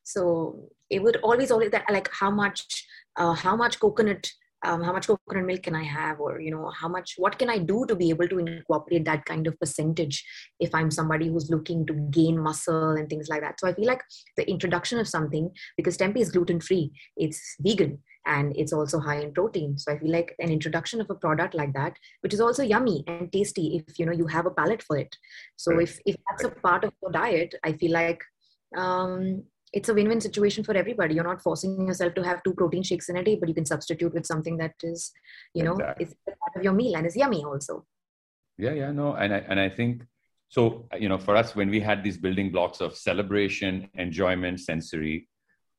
So 0.04 0.70
it 0.88 1.02
would 1.02 1.16
always 1.16 1.50
always 1.50 1.70
that 1.72 1.84
like 1.90 2.08
how 2.12 2.30
much 2.30 2.86
uh, 3.16 3.34
how 3.34 3.56
much 3.56 3.80
coconut 3.80 4.30
um, 4.64 4.82
how 4.82 4.92
much 4.92 5.06
coconut 5.06 5.44
milk 5.44 5.62
can 5.62 5.74
i 5.74 5.82
have 5.82 6.20
or 6.20 6.40
you 6.40 6.50
know 6.50 6.70
how 6.70 6.88
much 6.88 7.14
what 7.16 7.38
can 7.38 7.48
i 7.50 7.58
do 7.58 7.84
to 7.86 7.94
be 7.94 8.10
able 8.10 8.28
to 8.28 8.38
incorporate 8.38 9.04
that 9.04 9.24
kind 9.24 9.46
of 9.46 9.58
percentage 9.60 10.24
if 10.60 10.74
i'm 10.74 10.90
somebody 10.90 11.28
who's 11.28 11.50
looking 11.50 11.86
to 11.86 11.94
gain 12.10 12.38
muscle 12.38 12.92
and 12.92 13.08
things 13.08 13.28
like 13.28 13.40
that. 13.40 13.58
So 13.60 13.68
i 13.68 13.72
feel 13.72 13.86
like 13.86 14.02
the 14.36 14.48
introduction 14.48 14.98
of 14.98 15.08
something 15.08 15.50
because 15.76 15.96
tempeh 15.96 16.20
is 16.20 16.30
gluten 16.30 16.60
free 16.60 16.92
it's 17.16 17.56
vegan 17.60 17.98
and 18.26 18.52
it's 18.56 18.74
also 18.74 18.98
high 18.98 19.20
in 19.20 19.32
protein. 19.32 19.78
So 19.78 19.92
i 19.92 19.98
feel 19.98 20.10
like 20.10 20.34
an 20.38 20.50
introduction 20.50 21.00
of 21.00 21.10
a 21.10 21.14
product 21.14 21.54
like 21.54 21.72
that 21.74 21.96
which 22.20 22.34
is 22.34 22.40
also 22.40 22.62
yummy 22.62 23.04
and 23.06 23.32
tasty 23.32 23.84
if 23.88 23.98
you 23.98 24.06
know 24.06 24.12
you 24.12 24.26
have 24.26 24.46
a 24.46 24.50
palate 24.50 24.82
for 24.82 24.98
it. 24.98 25.16
So 25.56 25.78
if 25.78 25.98
if 26.04 26.16
that's 26.28 26.44
a 26.44 26.50
part 26.50 26.84
of 26.84 26.92
your 27.02 27.12
diet 27.12 27.54
i 27.64 27.72
feel 27.72 27.92
like 27.92 28.22
um, 28.76 29.44
it's 29.72 29.88
a 29.88 29.94
win-win 29.94 30.20
situation 30.20 30.64
for 30.64 30.76
everybody. 30.76 31.14
You're 31.14 31.24
not 31.24 31.42
forcing 31.42 31.86
yourself 31.86 32.14
to 32.14 32.22
have 32.24 32.42
two 32.42 32.54
protein 32.54 32.82
shakes 32.82 33.08
in 33.08 33.16
a 33.16 33.24
day 33.24 33.36
but 33.36 33.48
you 33.48 33.54
can 33.54 33.66
substitute 33.66 34.14
with 34.14 34.26
something 34.26 34.56
that 34.58 34.74
is 34.82 35.12
you 35.54 35.64
know 35.64 35.72
exactly. 35.72 36.06
is 36.06 36.14
part 36.26 36.56
of 36.56 36.62
your 36.62 36.72
meal 36.72 36.96
and 36.96 37.06
is 37.06 37.16
yummy 37.16 37.44
also. 37.44 37.84
Yeah 38.56 38.72
yeah 38.72 38.92
no 38.92 39.14
and 39.14 39.34
I, 39.34 39.38
and 39.48 39.60
I 39.60 39.68
think 39.68 40.02
so 40.48 40.88
you 40.98 41.08
know 41.08 41.18
for 41.18 41.36
us 41.36 41.54
when 41.54 41.70
we 41.70 41.80
had 41.80 42.02
these 42.02 42.16
building 42.16 42.50
blocks 42.50 42.80
of 42.80 42.96
celebration 42.96 43.88
enjoyment 43.94 44.60
sensory 44.60 45.28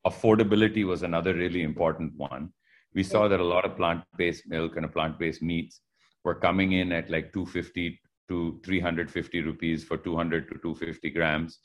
affordability 0.08 0.86
was 0.86 1.04
another 1.04 1.34
really 1.34 1.64
important 1.64 2.14
one. 2.16 2.52
We 2.94 3.04
saw 3.04 3.28
that 3.28 3.40
a 3.40 3.44
lot 3.44 3.66
of 3.66 3.76
plant-based 3.76 4.48
milk 4.48 4.76
and 4.76 4.86
a 4.86 4.90
plant-based 4.90 5.42
meats 5.42 5.82
were 6.24 6.36
coming 6.36 6.74
in 6.74 6.92
at 6.92 7.10
like 7.10 7.32
250 7.34 8.00
to 8.30 8.60
350 8.64 9.42
rupees 9.42 9.84
for 9.84 9.98
200 9.98 10.48
to 10.50 10.56
250 10.56 11.10
grams 11.12 11.60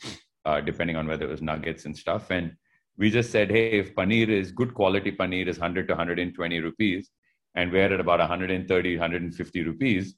uh, 0.45 0.61
depending 0.61 0.97
on 0.97 1.07
whether 1.07 1.25
it 1.25 1.31
was 1.31 1.43
nuggets 1.43 1.85
and 1.85 1.97
stuff. 1.97 2.31
And 2.31 2.55
we 2.97 3.11
just 3.11 3.31
said, 3.31 3.51
hey, 3.51 3.79
if 3.79 3.95
paneer 3.95 4.29
is 4.29 4.53
good 4.53 4.75
quality 4.75 5.13
paneer 5.13 5.49
is 5.49 5.59
100 5.59 5.89
to 5.89 5.95
120 5.95 6.61
rupees, 6.61 7.11
and 7.55 7.73
we're 7.73 7.93
at 7.93 8.01
about 8.01 8.19
130, 8.19 8.97
150 8.97 9.63
rupees, 9.63 10.15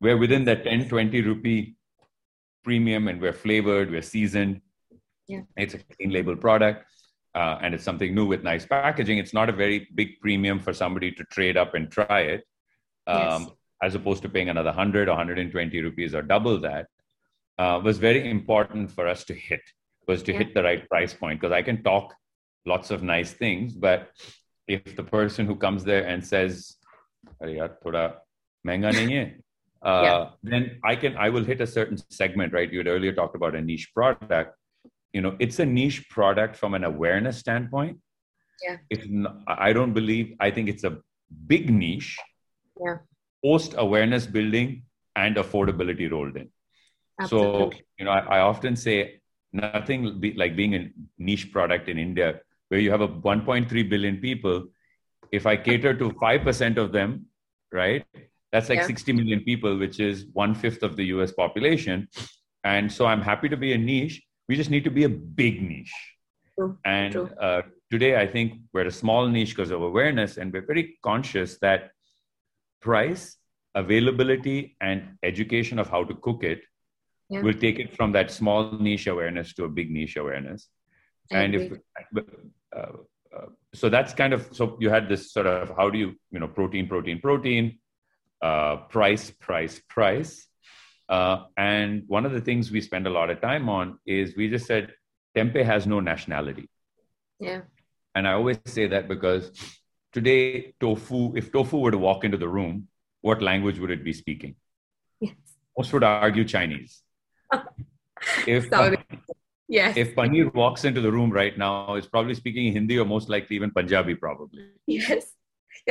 we're 0.00 0.16
within 0.16 0.44
that 0.44 0.64
10, 0.64 0.88
20 0.88 1.22
rupee 1.22 1.74
premium 2.62 3.08
and 3.08 3.20
we're 3.20 3.32
flavored, 3.32 3.90
we're 3.90 4.02
seasoned. 4.02 4.60
Yeah. 5.26 5.42
It's 5.56 5.74
a 5.74 5.78
clean 5.78 6.10
label 6.10 6.36
product. 6.36 6.86
Uh, 7.34 7.58
and 7.62 7.74
it's 7.74 7.82
something 7.82 8.14
new 8.14 8.26
with 8.26 8.44
nice 8.44 8.64
packaging. 8.64 9.18
It's 9.18 9.34
not 9.34 9.48
a 9.48 9.52
very 9.52 9.88
big 9.96 10.20
premium 10.20 10.60
for 10.60 10.72
somebody 10.72 11.10
to 11.12 11.24
trade 11.24 11.56
up 11.56 11.74
and 11.74 11.90
try 11.90 12.20
it, 12.20 12.44
um, 13.08 13.42
yes. 13.42 13.50
as 13.82 13.94
opposed 13.96 14.22
to 14.22 14.28
paying 14.28 14.50
another 14.50 14.68
100 14.68 15.08
or 15.08 15.12
120 15.12 15.80
rupees 15.80 16.14
or 16.14 16.22
double 16.22 16.60
that 16.60 16.86
uh, 17.58 17.80
was 17.82 17.98
very 17.98 18.30
important 18.30 18.90
for 18.90 19.06
us 19.06 19.24
to 19.24 19.34
hit 19.34 19.60
was 20.06 20.22
to 20.22 20.32
yeah. 20.32 20.38
hit 20.38 20.54
the 20.54 20.62
right 20.62 20.88
price 20.88 21.14
point 21.14 21.40
because 21.40 21.52
i 21.52 21.62
can 21.62 21.82
talk 21.82 22.14
lots 22.66 22.90
of 22.90 23.02
nice 23.02 23.32
things 23.32 23.74
but 23.74 24.10
if 24.66 24.96
the 24.96 25.02
person 25.02 25.46
who 25.46 25.56
comes 25.56 25.84
there 25.84 26.04
and 26.06 26.24
says 26.26 26.76
thoda 27.42 28.16
uh, 29.84 30.02
yeah. 30.02 30.28
then 30.42 30.78
i 30.84 30.96
can 30.96 31.16
i 31.16 31.28
will 31.28 31.44
hit 31.44 31.60
a 31.60 31.66
certain 31.66 31.98
segment 32.10 32.52
right? 32.52 32.72
You 32.72 32.78
had 32.78 32.86
earlier 32.86 33.12
talked 33.12 33.36
about 33.36 33.54
a 33.54 33.60
niche 33.60 33.92
product. 33.94 34.56
You 35.12 35.20
know 35.20 35.36
it's 35.38 35.58
a 35.58 35.66
niche 35.66 36.08
product 36.08 36.56
from 36.56 36.74
an 36.74 36.84
awareness 36.84 37.38
standpoint. 37.38 37.98
Yeah. 38.62 38.76
It's 38.90 39.06
i 39.46 39.72
don't 39.72 39.92
believe 39.92 40.34
i 40.40 40.50
think 40.50 40.68
it's 40.68 40.84
a 40.84 40.98
big 41.46 41.70
niche. 41.70 42.16
Yeah. 42.84 42.98
Post 43.44 43.74
awareness 43.76 44.26
building 44.26 44.84
and 45.16 45.36
affordability 45.36 46.10
rolled 46.10 46.36
in. 46.36 46.48
Absolutely. 47.20 47.76
So 47.76 47.82
you 47.98 48.04
know, 48.04 48.10
I, 48.10 48.38
I 48.38 48.40
often 48.40 48.76
say 48.76 49.20
nothing 49.52 50.20
be, 50.20 50.32
like 50.34 50.56
being 50.56 50.74
a 50.74 50.90
niche 51.18 51.52
product 51.52 51.88
in 51.88 51.98
India 51.98 52.40
where 52.68 52.80
you 52.80 52.90
have 52.90 53.02
a 53.02 53.08
1.3 53.08 53.88
billion 53.88 54.16
people. 54.18 54.66
If 55.32 55.46
I 55.46 55.56
cater 55.56 55.94
to 55.94 56.10
five 56.20 56.42
percent 56.42 56.78
of 56.78 56.92
them, 56.92 57.26
right? 57.72 58.04
That's 58.52 58.68
like 58.68 58.78
yeah. 58.78 58.86
60 58.86 59.12
million 59.12 59.40
people, 59.40 59.76
which 59.78 59.98
is 59.98 60.26
one 60.32 60.54
fifth 60.54 60.82
of 60.82 60.96
the 60.96 61.04
US 61.06 61.32
population. 61.32 62.08
And 62.62 62.90
so 62.90 63.04
I'm 63.04 63.20
happy 63.20 63.48
to 63.48 63.56
be 63.56 63.72
a 63.72 63.78
niche. 63.78 64.22
We 64.48 64.54
just 64.56 64.70
need 64.70 64.84
to 64.84 64.90
be 64.90 65.04
a 65.04 65.08
big 65.08 65.60
niche. 65.60 65.94
True. 66.56 66.78
And 66.84 67.12
True. 67.12 67.30
Uh, 67.40 67.62
today, 67.90 68.16
I 68.16 68.26
think 68.26 68.60
we're 68.72 68.86
a 68.86 68.92
small 68.92 69.26
niche 69.26 69.50
because 69.56 69.70
of 69.70 69.82
awareness, 69.82 70.36
and 70.36 70.52
we're 70.52 70.64
very 70.64 70.98
conscious 71.02 71.58
that 71.58 71.90
price, 72.80 73.36
availability, 73.74 74.76
and 74.80 75.16
education 75.22 75.78
of 75.78 75.88
how 75.88 76.04
to 76.04 76.14
cook 76.14 76.44
it 76.44 76.62
yeah. 77.28 77.40
will 77.40 77.54
take 77.54 77.78
it 77.78 77.96
from 77.96 78.12
that 78.12 78.30
small 78.30 78.72
niche 78.78 79.06
awareness 79.06 79.54
to 79.54 79.64
a 79.64 79.68
big 79.68 79.90
niche 79.90 80.16
awareness. 80.16 80.68
I 81.32 81.38
and 81.38 81.54
agree. 81.54 81.78
if 82.16 82.24
uh, 82.76 82.80
uh, 83.34 83.46
so, 83.72 83.88
that's 83.88 84.12
kind 84.12 84.32
of 84.32 84.48
so 84.52 84.76
you 84.80 84.90
had 84.90 85.08
this 85.08 85.32
sort 85.32 85.46
of 85.46 85.74
how 85.76 85.90
do 85.90 85.98
you 85.98 86.14
you 86.30 86.38
know 86.38 86.48
protein, 86.48 86.86
protein, 86.86 87.20
protein 87.20 87.78
uh, 88.44 88.76
price, 88.88 89.30
price, 89.30 89.80
price. 89.88 90.46
Uh, 91.08 91.44
and 91.56 92.02
one 92.06 92.26
of 92.26 92.32
the 92.32 92.40
things 92.40 92.70
we 92.70 92.80
spend 92.80 93.06
a 93.06 93.10
lot 93.10 93.30
of 93.30 93.40
time 93.40 93.68
on 93.68 93.98
is 94.06 94.36
we 94.36 94.48
just 94.48 94.66
said 94.66 94.92
tempeh 95.34 95.64
has 95.64 95.86
no 95.86 96.00
nationality. 96.00 96.68
Yeah. 97.40 97.62
And 98.14 98.28
I 98.28 98.32
always 98.32 98.58
say 98.66 98.86
that 98.88 99.08
because 99.08 99.50
today, 100.12 100.74
tofu, 100.78 101.34
if 101.36 101.50
tofu 101.52 101.78
were 101.78 101.90
to 101.90 101.98
walk 101.98 102.24
into 102.24 102.36
the 102.36 102.48
room, 102.48 102.88
what 103.22 103.40
language 103.42 103.78
would 103.78 103.90
it 103.90 104.04
be 104.04 104.12
speaking? 104.12 104.56
Yes. 105.20 105.34
Most 105.76 105.92
would 105.94 106.04
argue 106.04 106.44
Chinese. 106.44 107.02
If, 108.46 108.68
Sorry. 108.68 108.98
Yes. 109.68 109.96
If 109.96 110.14
Paneer 110.14 110.52
walks 110.54 110.84
into 110.84 111.00
the 111.00 111.10
room 111.10 111.30
right 111.30 111.56
now, 111.56 111.94
it's 111.94 112.06
probably 112.06 112.34
speaking 112.34 112.72
Hindi 112.72 112.98
or 112.98 113.04
most 113.04 113.28
likely 113.28 113.56
even 113.56 113.70
Punjabi, 113.70 114.14
probably. 114.14 114.68
Yes. 114.86 115.32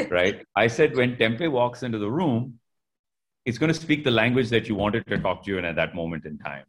right? 0.10 0.46
I 0.56 0.68
said 0.68 0.96
when 0.96 1.16
Tempeh 1.18 1.52
walks 1.52 1.84
into 1.84 1.98
the 1.98 2.10
room, 2.10 2.60
it's 3.46 3.58
going 3.58 3.74
to 3.74 3.80
speak 3.80 4.04
the 4.04 4.12
language 4.12 4.50
that 4.50 4.70
you 4.70 4.76
wanted 4.76 5.06
to 5.08 5.18
talk 5.20 5.44
to 5.44 5.52
you 5.52 5.58
in 5.58 5.66
at 5.66 5.76
that 5.76 5.96
moment 5.96 6.26
in 6.26 6.38
time, 6.38 6.66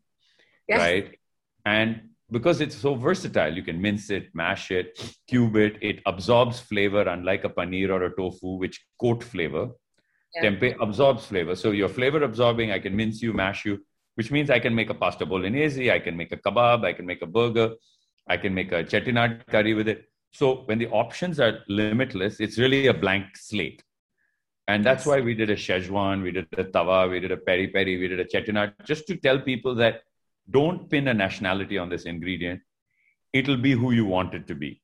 yes. 0.66 0.78
right? 0.78 1.18
And 1.64 2.10
because 2.30 2.60
it's 2.60 2.74
so 2.74 2.94
versatile, 2.94 3.54
you 3.54 3.62
can 3.62 3.80
mince 3.80 4.10
it, 4.10 4.34
mash 4.34 4.70
it, 4.70 4.98
cube 5.28 5.56
it. 5.56 5.78
It 5.80 6.00
absorbs 6.06 6.58
flavor, 6.58 7.02
unlike 7.02 7.44
a 7.44 7.48
paneer 7.48 7.90
or 7.90 8.02
a 8.04 8.16
tofu, 8.16 8.56
which 8.56 8.84
coat 9.00 9.22
flavor. 9.22 9.68
Yeah. 10.34 10.50
Tempeh 10.50 10.76
absorbs 10.80 11.26
flavor. 11.26 11.54
So 11.54 11.70
you're 11.70 11.88
flavor 11.88 12.24
absorbing. 12.24 12.72
I 12.72 12.80
can 12.80 12.96
mince 12.96 13.22
you, 13.22 13.32
mash 13.32 13.64
you, 13.64 13.84
which 14.14 14.30
means 14.30 14.50
I 14.50 14.58
can 14.58 14.74
make 14.74 14.90
a 14.90 14.94
pasta 14.94 15.26
bolognese, 15.26 15.90
I 15.90 15.98
can 15.98 16.16
make 16.16 16.32
a 16.32 16.36
kebab, 16.36 16.84
I 16.84 16.92
can 16.92 17.06
make 17.06 17.22
a 17.22 17.26
burger, 17.26 17.74
I 18.28 18.36
can 18.36 18.54
make 18.54 18.72
a 18.72 18.84
chettinad 18.84 19.46
curry 19.46 19.74
with 19.74 19.88
it. 19.88 20.08
So 20.32 20.62
when 20.66 20.78
the 20.78 20.88
options 20.88 21.38
are 21.40 21.60
limitless, 21.68 22.40
it's 22.40 22.58
really 22.58 22.86
a 22.88 22.94
blank 22.94 23.36
slate. 23.36 23.82
And 24.66 24.84
that's 24.84 25.04
why 25.04 25.20
we 25.20 25.34
did 25.34 25.50
a 25.50 25.56
Szechuan, 25.56 26.22
we 26.22 26.30
did 26.30 26.46
a 26.56 26.64
Tawa, 26.64 27.10
we 27.10 27.20
did 27.20 27.32
a 27.32 27.36
peri 27.36 27.68
peri, 27.68 27.98
we 27.98 28.08
did 28.08 28.20
a 28.20 28.24
chettinad, 28.24 28.72
just 28.84 29.06
to 29.08 29.16
tell 29.16 29.38
people 29.38 29.74
that 29.76 30.02
don't 30.50 30.88
pin 30.90 31.08
a 31.08 31.14
nationality 31.14 31.76
on 31.78 31.88
this 31.88 32.04
ingredient. 32.04 32.60
It'll 33.32 33.56
be 33.56 33.72
who 33.72 33.90
you 33.92 34.06
want 34.06 34.34
it 34.34 34.46
to 34.46 34.54
be. 34.54 34.80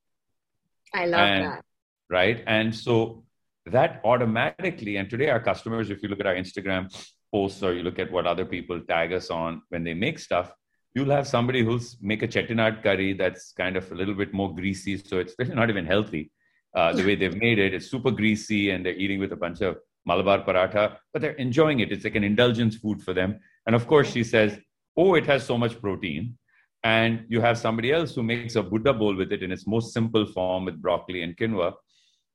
I 0.93 1.05
love 1.05 1.19
and, 1.19 1.45
that. 1.45 1.65
Right. 2.09 2.43
And 2.45 2.75
so 2.75 3.23
that 3.65 4.01
automatically, 4.03 4.97
and 4.97 5.09
today 5.09 5.29
our 5.29 5.39
customers, 5.39 5.89
if 5.89 6.03
you 6.03 6.09
look 6.09 6.19
at 6.19 6.27
our 6.27 6.35
Instagram 6.35 6.93
posts 7.31 7.63
or 7.63 7.73
you 7.73 7.83
look 7.83 7.99
at 7.99 8.11
what 8.11 8.27
other 8.27 8.45
people 8.45 8.79
tag 8.81 9.13
us 9.13 9.29
on 9.29 9.61
when 9.69 9.83
they 9.83 9.93
make 9.93 10.19
stuff, 10.19 10.53
you'll 10.93 11.09
have 11.11 11.27
somebody 11.27 11.63
who'll 11.63 11.79
make 12.01 12.23
a 12.23 12.27
chettinad 12.27 12.83
curry 12.83 13.13
that's 13.13 13.53
kind 13.53 13.77
of 13.77 13.89
a 13.91 13.95
little 13.95 14.13
bit 14.13 14.33
more 14.33 14.53
greasy. 14.53 14.97
So 14.97 15.19
it's 15.19 15.35
really 15.39 15.55
not 15.55 15.69
even 15.69 15.85
healthy. 15.85 16.31
Uh, 16.75 16.93
the 16.93 17.03
way 17.03 17.15
they've 17.15 17.35
made 17.35 17.59
it, 17.59 17.73
it's 17.73 17.89
super 17.89 18.11
greasy 18.11 18.71
and 18.71 18.85
they're 18.85 18.95
eating 18.95 19.19
with 19.19 19.31
a 19.33 19.35
bunch 19.35 19.61
of 19.61 19.77
Malabar 20.05 20.43
paratha, 20.43 20.97
but 21.13 21.21
they're 21.21 21.33
enjoying 21.33 21.79
it. 21.79 21.91
It's 21.91 22.03
like 22.03 22.15
an 22.15 22.23
indulgence 22.23 22.75
food 22.75 23.01
for 23.01 23.13
them. 23.13 23.39
And 23.67 23.75
of 23.75 23.87
course, 23.87 24.11
she 24.11 24.23
says, 24.23 24.57
Oh, 24.97 25.15
it 25.15 25.25
has 25.27 25.45
so 25.45 25.57
much 25.57 25.79
protein. 25.79 26.37
And 26.83 27.25
you 27.29 27.39
have 27.41 27.57
somebody 27.57 27.91
else 27.91 28.15
who 28.15 28.23
makes 28.23 28.55
a 28.55 28.63
Buddha 28.63 28.93
bowl 28.93 29.15
with 29.15 29.31
it 29.31 29.43
in 29.43 29.51
its 29.51 29.67
most 29.67 29.93
simple 29.93 30.25
form 30.25 30.65
with 30.65 30.81
broccoli 30.81 31.21
and 31.21 31.37
quinoa. 31.37 31.73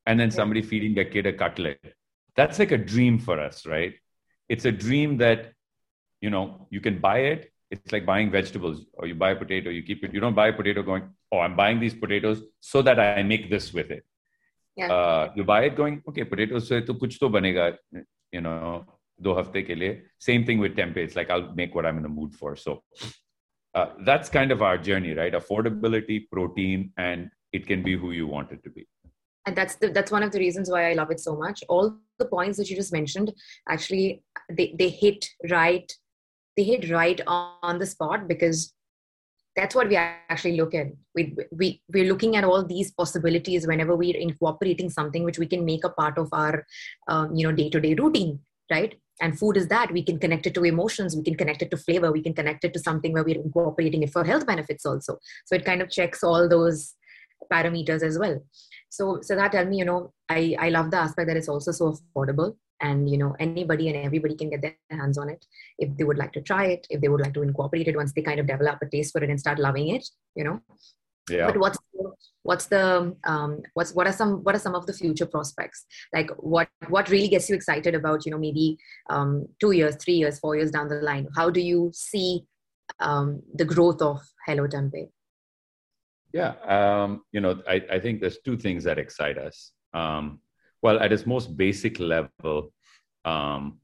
And 0.06 0.18
then 0.20 0.30
somebody 0.30 0.62
feeding 0.62 0.94
their 0.94 1.04
kid 1.04 1.26
a 1.26 1.32
cutlet. 1.32 1.80
That's 2.37 2.59
like 2.59 2.70
a 2.70 2.78
dream 2.78 3.18
for 3.18 3.40
us, 3.40 3.66
right? 3.66 3.94
It's 4.48 4.64
a 4.64 4.72
dream 4.72 5.18
that, 5.18 5.52
you 6.20 6.30
know, 6.30 6.66
you 6.70 6.80
can 6.80 6.98
buy 6.98 7.18
it. 7.18 7.52
It's 7.70 7.92
like 7.92 8.06
buying 8.06 8.30
vegetables 8.30 8.87
or 8.94 9.06
you 9.06 9.14
buy 9.14 9.30
a 9.32 9.37
potato 9.37 9.70
you 9.70 9.82
keep 9.82 10.04
it. 10.04 10.14
You 10.14 10.20
don't 10.20 10.35
buy 10.35 10.48
a 10.48 10.52
potato 10.52 10.82
going 10.82 11.09
oh 11.32 11.40
i'm 11.40 11.56
buying 11.56 11.80
these 11.80 11.94
potatoes 11.94 12.42
so 12.61 12.80
that 12.82 13.00
i 13.00 13.22
make 13.22 13.50
this 13.50 13.72
with 13.72 13.90
it. 13.90 14.04
Yeah. 14.76 14.92
uh, 14.92 15.32
you 15.35 15.42
buy 15.42 15.64
it 15.64 15.74
going 15.74 16.02
okay 16.09 16.24
potatoes 16.24 16.68
se 16.68 16.82
to 16.82 16.94
kuch 16.94 17.18
to 17.18 17.28
banega 17.28 17.76
you 18.37 18.40
know 18.40 18.85
do 19.20 19.35
hafte 19.38 19.61
ke 19.68 19.76
liye 19.82 20.02
same 20.18 20.44
thing 20.44 20.59
with 20.64 20.76
tempeh. 20.76 21.02
It's 21.09 21.16
like 21.16 21.30
i'll 21.30 21.48
make 21.61 21.74
what 21.74 21.87
i'm 21.87 21.96
in 21.96 22.04
the 22.09 22.14
mood 22.18 22.35
for. 22.35 22.54
So 22.54 22.85
uh, 23.74 23.88
that's 24.09 24.28
kind 24.28 24.52
of 24.52 24.62
our 24.62 24.78
journey 24.78 25.14
right? 25.14 25.32
Affordability 25.32 26.18
protein 26.30 26.92
and 26.96 27.30
it 27.52 27.66
can 27.66 27.82
be 27.82 27.96
who 27.96 28.12
you 28.12 28.26
want 28.26 28.52
it 28.52 28.62
to 28.68 28.70
be 28.70 28.87
and 29.46 29.56
that's 29.56 29.76
the, 29.76 29.88
that's 29.88 30.11
one 30.11 30.22
of 30.22 30.32
the 30.32 30.38
reasons 30.38 30.70
why 30.70 30.90
i 30.90 30.92
love 30.94 31.11
it 31.11 31.20
so 31.20 31.37
much. 31.37 31.62
All 31.68 31.96
the 32.18 32.26
points 32.26 32.59
that 32.59 32.68
you 32.68 32.76
just 32.76 32.92
mentioned 32.92 33.32
actually 33.68 34.22
they, 34.50 34.74
they 34.78 34.88
hit 34.88 35.28
right 35.50 35.90
they 36.56 36.64
hit 36.64 36.90
right 36.90 37.20
on 37.26 37.78
the 37.78 37.87
spot 37.87 38.28
because 38.28 38.72
that's 39.54 39.74
what 39.74 39.88
we 39.88 39.96
actually 39.96 40.56
look 40.59 40.74
at. 40.74 40.88
We, 41.14 41.35
we 41.50 41.80
we're 41.88 42.12
looking 42.12 42.37
at 42.37 42.44
all 42.44 42.62
these 42.62 42.92
possibilities 42.92 43.66
whenever 43.66 43.96
we're 43.96 44.16
incorporating 44.16 44.90
something 44.90 45.24
which 45.24 45.38
we 45.38 45.46
can 45.46 45.64
make 45.64 45.85
a 45.85 45.88
part 45.88 46.18
of 46.18 46.28
our 46.32 46.66
um, 47.09 47.35
you 47.35 47.46
know 47.46 47.54
day-to-day 47.54 47.94
routine 47.94 48.40
right? 48.70 48.96
And 49.20 49.38
food 49.38 49.56
is 49.56 49.68
that. 49.68 49.92
We 49.92 50.02
can 50.02 50.18
connect 50.18 50.46
it 50.46 50.54
to 50.54 50.64
emotions. 50.64 51.14
We 51.14 51.22
can 51.22 51.37
connect 51.37 51.62
it 51.62 51.70
to 51.70 51.76
flavor. 51.76 52.11
We 52.11 52.20
can 52.20 52.35
connect 52.35 52.64
it 52.64 52.74
to 52.74 52.80
something 52.80 53.12
where 53.12 53.22
we're 53.22 53.40
incorporating 53.40 54.02
it 54.02 54.11
for 54.11 54.24
health 54.24 54.44
benefits 54.44 54.85
also. 54.85 55.18
So 55.44 55.54
it 55.54 55.64
kind 55.64 55.80
of 55.80 55.88
checks 55.88 56.24
all 56.24 56.48
those 56.48 56.94
parameters 57.50 58.02
as 58.02 58.18
well 58.18 58.42
so 58.96 59.20
so 59.22 59.35
that 59.37 59.52
tell 59.52 59.66
me 59.70 59.78
you 59.78 59.85
know 59.85 60.12
i 60.28 60.56
i 60.66 60.68
love 60.76 60.90
the 60.90 61.02
aspect 61.06 61.28
that 61.28 61.37
it's 61.37 61.52
also 61.54 61.72
so 61.80 61.94
affordable 61.94 62.54
and 62.80 63.09
you 63.11 63.18
know 63.18 63.35
anybody 63.38 63.88
and 63.88 63.96
everybody 63.96 64.35
can 64.35 64.50
get 64.50 64.62
their 64.62 64.76
hands 64.90 65.18
on 65.18 65.28
it. 65.28 65.44
If 65.78 65.96
they 65.96 66.04
would 66.04 66.18
like 66.18 66.32
to 66.32 66.40
try 66.40 66.66
it 66.66 66.87
if 66.90 67.00
they 67.00 67.09
would 67.09 67.20
like 67.20 67.35
to 67.35 67.42
incorporate 67.42 67.88
it 67.88 67.96
once 67.96 68.12
they 68.12 68.22
kind 68.22 68.40
of 68.40 68.46
develop 68.46 68.78
a 68.82 68.87
taste 68.87 69.12
for 69.12 69.22
it 69.22 69.30
and 69.30 69.40
start 69.40 69.59
loving 69.59 69.88
it 69.88 70.06
you 70.35 70.44
know. 70.44 70.61
Yeah. 71.28 71.46
But 71.46 71.59
what's 71.59 71.78
what's 72.44 72.66
the 72.66 73.16
um 73.24 73.62
what's 73.74 73.92
what 73.92 74.06
are 74.06 74.12
some 74.12 74.44
what 74.44 74.54
are 74.54 74.61
some 74.61 74.74
of 74.74 74.87
the 74.87 74.92
future 74.92 75.26
prospects? 75.26 75.85
Like 76.12 76.30
what 76.38 76.68
what 76.88 77.09
really 77.09 77.28
gets 77.28 77.48
you 77.48 77.56
excited 77.56 77.94
about 77.94 78.24
you 78.24 78.32
know 78.32 78.38
maybe 78.38 78.78
um 79.11 79.46
two 79.61 79.72
years 79.72 79.96
three 79.96 80.14
years 80.14 80.38
four 80.38 80.54
years 80.56 80.70
down 80.70 80.88
the 80.88 80.96
line? 80.96 81.26
How 81.35 81.50
do 81.50 81.61
you 81.61 81.90
see 81.94 82.44
um 83.00 83.42
the 83.54 83.64
growth 83.64 84.00
of 84.00 84.20
hello 84.46 84.68
tempeh 84.68 85.09
yeah. 86.32 86.54
Um 86.66 87.22
you 87.32 87.40
know 87.40 87.62
i 87.68 87.82
i 87.90 87.98
think 87.98 88.20
there's 88.20 88.38
two 88.44 88.56
things 88.56 88.84
that 88.84 88.98
excite 88.98 89.38
us. 89.38 89.72
Um 89.94 90.40
well 90.82 90.98
at 91.00 91.12
its 91.12 91.26
most 91.26 91.56
basic 91.56 91.98
level 91.98 92.72
um, 93.24 93.78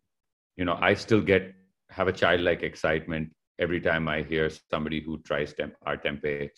you 0.57 0.65
know 0.65 0.79
i 0.81 0.95
still 0.95 1.21
get 1.21 1.55
have 1.91 2.09
a 2.09 2.13
childlike 2.13 2.63
excitement 2.63 3.31
every 3.59 3.81
time 3.81 4.09
i 4.09 4.23
hear 4.23 4.51
somebody 4.71 5.01
who 5.01 5.19
tries 5.29 5.53
temp, 5.53 5.75
our 5.87 5.97
tempeh 5.97 6.49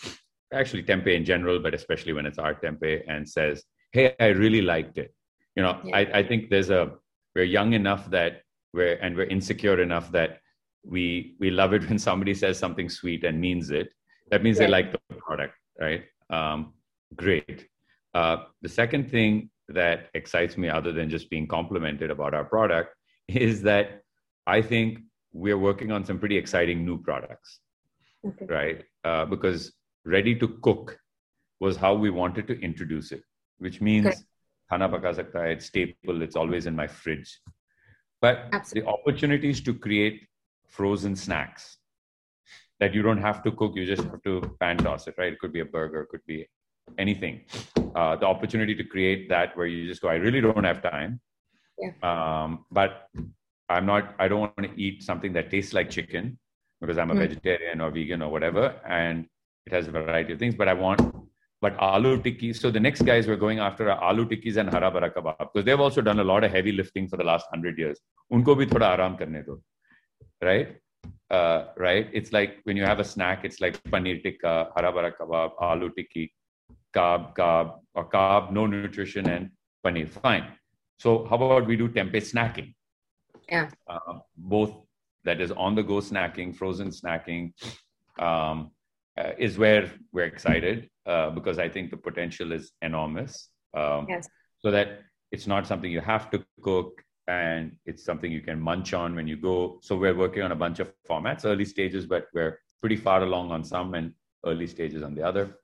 actually 0.53 0.83
tempeh 0.83 1.14
in 1.16 1.25
general 1.25 1.59
but 1.59 1.75
especially 1.75 2.12
when 2.12 2.27
it's 2.27 2.38
our 2.38 2.55
tempeh 2.55 3.03
and 3.09 3.29
says 3.29 3.64
hey 3.92 4.14
i 4.20 4.27
really 4.27 4.62
liked 4.62 4.99
it. 4.99 5.14
You 5.57 5.62
know 5.62 5.81
yeah. 5.85 5.97
I, 5.99 6.01
I 6.18 6.23
think 6.29 6.51
there's 6.51 6.70
a 6.70 6.83
we're 7.35 7.51
young 7.59 7.73
enough 7.73 8.11
that 8.11 8.42
we're 8.73 8.97
and 9.05 9.16
we're 9.16 9.33
insecure 9.37 9.81
enough 9.81 10.11
that 10.12 10.40
we 10.85 11.37
we 11.40 11.51
love 11.51 11.73
it 11.73 11.83
when 11.88 11.99
somebody 11.99 12.35
says 12.35 12.59
something 12.59 12.88
sweet 12.88 13.25
and 13.25 13.40
means 13.40 13.70
it. 13.70 13.88
That 14.31 14.42
means 14.42 14.59
yeah. 14.59 14.66
they 14.66 14.73
like 14.73 14.92
the 14.92 15.16
product 15.27 15.55
right 15.81 16.05
um, 16.31 16.73
great 17.17 17.69
uh, 18.15 18.45
the 18.63 18.69
second 18.69 19.11
thing 19.11 19.51
that 19.69 20.09
excites 20.15 20.57
me 20.57 20.69
other 20.69 20.93
than 20.93 21.11
just 21.11 21.31
being 21.31 21.47
complimented 21.47 22.11
about 22.11 22.35
our 22.35 22.45
product 22.45 22.95
is 23.29 23.63
that 23.63 24.03
I 24.47 24.63
think 24.63 25.01
we're 25.33 25.59
working 25.59 25.91
on 25.91 26.05
some 26.05 26.19
pretty 26.19 26.37
exciting 26.37 26.85
new 26.85 26.99
products. 27.03 27.61
okay. 28.27 28.47
right? 28.47 28.85
Uh, 29.05 29.25
because 29.25 29.73
ready 30.05 30.35
to 30.35 30.49
cook 30.63 30.99
was 31.61 31.77
how 31.77 31.95
we 31.95 32.11
wanted 32.11 32.47
to 32.49 32.61
introduce 32.61 33.11
it, 33.11 33.23
which 33.59 33.81
means 33.81 34.07
okay. 34.07 34.17
khana 34.71 34.89
paka 34.89 35.15
sakta 35.15 35.39
hai, 35.39 35.49
it's 35.49 35.67
staple, 35.67 36.23
it's 36.23 36.37
always 36.37 36.67
in 36.67 36.77
my 36.77 36.87
fridge. 36.87 37.41
But 38.21 38.49
Absolutely. 38.53 38.81
the 38.81 38.89
opportunities 38.89 39.61
to 39.63 39.75
create 39.75 40.27
frozen 40.69 41.17
snacks 41.17 41.79
that 42.81 42.95
you 42.95 43.03
don't 43.03 43.19
have 43.19 43.43
to 43.45 43.53
cook, 43.53 43.73
you 43.77 43.87
just 43.87 44.03
have 44.03 44.23
to 44.23 44.41
pan 44.61 44.77
toss 44.79 45.07
it, 45.07 45.15
right? 45.19 45.33
It 45.33 45.39
could 45.39 45.53
be 45.53 45.61
a 45.61 45.65
burger, 45.65 46.03
it 46.03 46.09
could 46.09 46.27
be 46.27 46.47
anything. 46.99 47.43
Uh, 47.95 48.17
the 48.17 48.27
opportunity 48.27 48.75
to 48.75 48.85
create 48.85 49.29
that 49.29 49.57
where 49.57 49.67
you 49.67 49.87
just 49.87 50.03
go, 50.03 50.09
I 50.09 50.17
really 50.17 50.41
don't 50.41 50.65
have 50.65 50.83
time. 50.83 51.21
Yeah. 51.79 51.93
Um, 52.03 52.65
but 52.71 53.09
I'm 53.69 53.87
not, 53.87 54.15
I 54.19 54.29
don't 54.29 54.41
want 54.41 54.63
to 54.63 54.81
eat 54.81 55.03
something 55.03 55.33
that 55.35 55.51
tastes 55.51 55.73
like 55.73 55.91
chicken 55.91 56.39
because 56.81 56.99
I'm 56.99 57.11
a 57.11 57.15
mm. 57.15 57.19
vegetarian 57.19 57.81
or 57.81 57.91
vegan 57.91 58.23
or 58.23 58.31
whatever. 58.31 58.75
And 58.87 59.27
it 59.67 59.73
has 59.73 59.89
a 59.89 59.91
variety 59.91 60.35
of 60.35 60.39
things, 60.39 60.55
but 60.55 60.69
I 60.69 60.75
want, 60.75 61.01
but 61.61 61.77
aloo 61.79 62.23
tikki. 62.23 62.53
So 62.53 62.71
the 62.71 62.81
next 62.81 63.03
guys 63.03 63.27
we're 63.27 63.37
going 63.37 63.59
after 63.59 63.91
are 63.91 64.13
aloo 64.13 64.27
tikkis 64.27 64.57
and 64.59 64.69
hara 64.69 64.91
bara 64.91 65.11
kebab 65.11 65.39
because 65.39 65.65
they've 65.65 65.81
also 65.81 66.03
done 66.03 66.21
a 66.21 66.25
lot 66.25 66.45
of 66.45 66.51
heavy 66.51 66.73
lifting 66.73 67.09
for 67.09 67.17
the 67.17 67.25
last 67.25 67.47
hundred 67.51 67.79
years. 67.79 68.01
Unko 68.33 68.57
bhi 68.57 68.67
thoda 68.67 68.97
aaram 68.97 69.19
karne 69.19 69.45
do. 69.47 69.63
Right? 70.43 70.77
Uh, 71.35 71.68
right? 71.77 72.07
It's 72.18 72.33
like 72.33 72.61
when 72.64 72.77
you 72.77 72.85
have 72.85 73.01
a 73.01 73.09
snack, 73.12 73.44
it's 73.44 73.61
like 73.64 73.83
paneer 73.92 74.23
tikka, 74.25 74.53
hara 74.75 74.90
bara 74.97 75.11
kebab, 75.18 75.53
aloo 75.68 75.90
tikki, 75.97 76.25
carb, 76.97 77.35
carb, 77.38 77.68
or 77.94 78.05
carb, 78.16 78.53
no 78.53 78.66
nutrition, 78.66 79.29
and 79.35 79.51
paneer. 79.85 80.09
Fine. 80.09 80.47
So 80.99 81.27
how 81.29 81.37
about 81.37 81.66
we 81.66 81.77
do 81.77 81.88
tempeh 81.88 82.23
snacking? 82.33 82.75
Yeah. 83.49 83.68
Uh, 83.88 84.18
both 84.37 84.73
that 85.25 85.40
is 85.40 85.51
on 85.53 85.75
the 85.75 85.83
go 85.83 86.01
snacking, 86.11 86.55
frozen 86.55 86.90
snacking, 86.90 87.53
um, 88.18 88.70
uh, 89.18 89.33
is 89.38 89.59
where 89.59 89.90
we're 90.12 90.31
excited 90.35 90.88
uh, 91.07 91.31
because 91.31 91.59
I 91.59 91.68
think 91.68 91.90
the 91.90 91.97
potential 91.97 92.53
is 92.53 92.73
enormous. 92.83 93.49
Um, 93.73 94.07
yes. 94.09 94.29
So 94.61 94.70
that 94.70 95.01
it's 95.33 95.47
not 95.47 95.66
something 95.66 95.90
you 95.90 96.01
have 96.01 96.31
to 96.31 96.44
cook 96.62 97.04
and 97.29 97.73
it's 97.87 98.05
something 98.05 98.31
you 98.31 98.41
can 98.41 98.61
munch 98.61 98.93
on 98.93 99.15
when 99.15 99.27
you 99.27 99.37
go. 99.37 99.79
So 99.83 99.97
we're 99.97 100.15
working 100.15 100.43
on 100.43 100.53
a 100.53 100.57
bunch 100.57 100.79
of 100.81 100.93
formats, 101.09 101.45
early 101.45 101.65
stages, 101.65 102.07
but 102.07 102.29
we're 102.35 102.59
pretty 102.81 102.97
far 102.97 103.23
along 103.23 103.51
on 103.51 103.65
some 103.65 103.95
and 103.95 104.13
early 104.45 104.67
stages 104.67 105.03
on 105.03 105.15
the 105.15 105.23
other. 105.23 105.59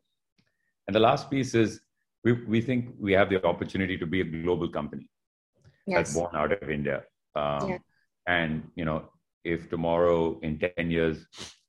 And 0.87 0.95
the 0.95 1.01
last 1.01 1.31
piece 1.31 1.55
is 1.55 1.81
we, 2.25 2.33
we 2.33 2.61
think 2.61 2.95
we 2.99 3.13
have 3.13 3.31
the 3.31 3.45
opportunity 3.47 3.97
to 3.99 4.07
be 4.07 4.21
a 4.21 4.25
global 4.25 4.69
company 4.69 5.09
yes. 5.87 5.99
that's 5.99 6.15
born 6.15 6.35
out 6.35 6.53
of 6.53 6.71
India. 6.71 7.03
Um, 7.35 7.69
yeah. 7.71 7.79
And, 8.27 8.71
you 8.75 8.85
know, 8.85 9.11
if 9.45 9.69
tomorrow 9.71 10.39
in 10.41 10.59
10 10.59 10.91
years, 10.91 11.27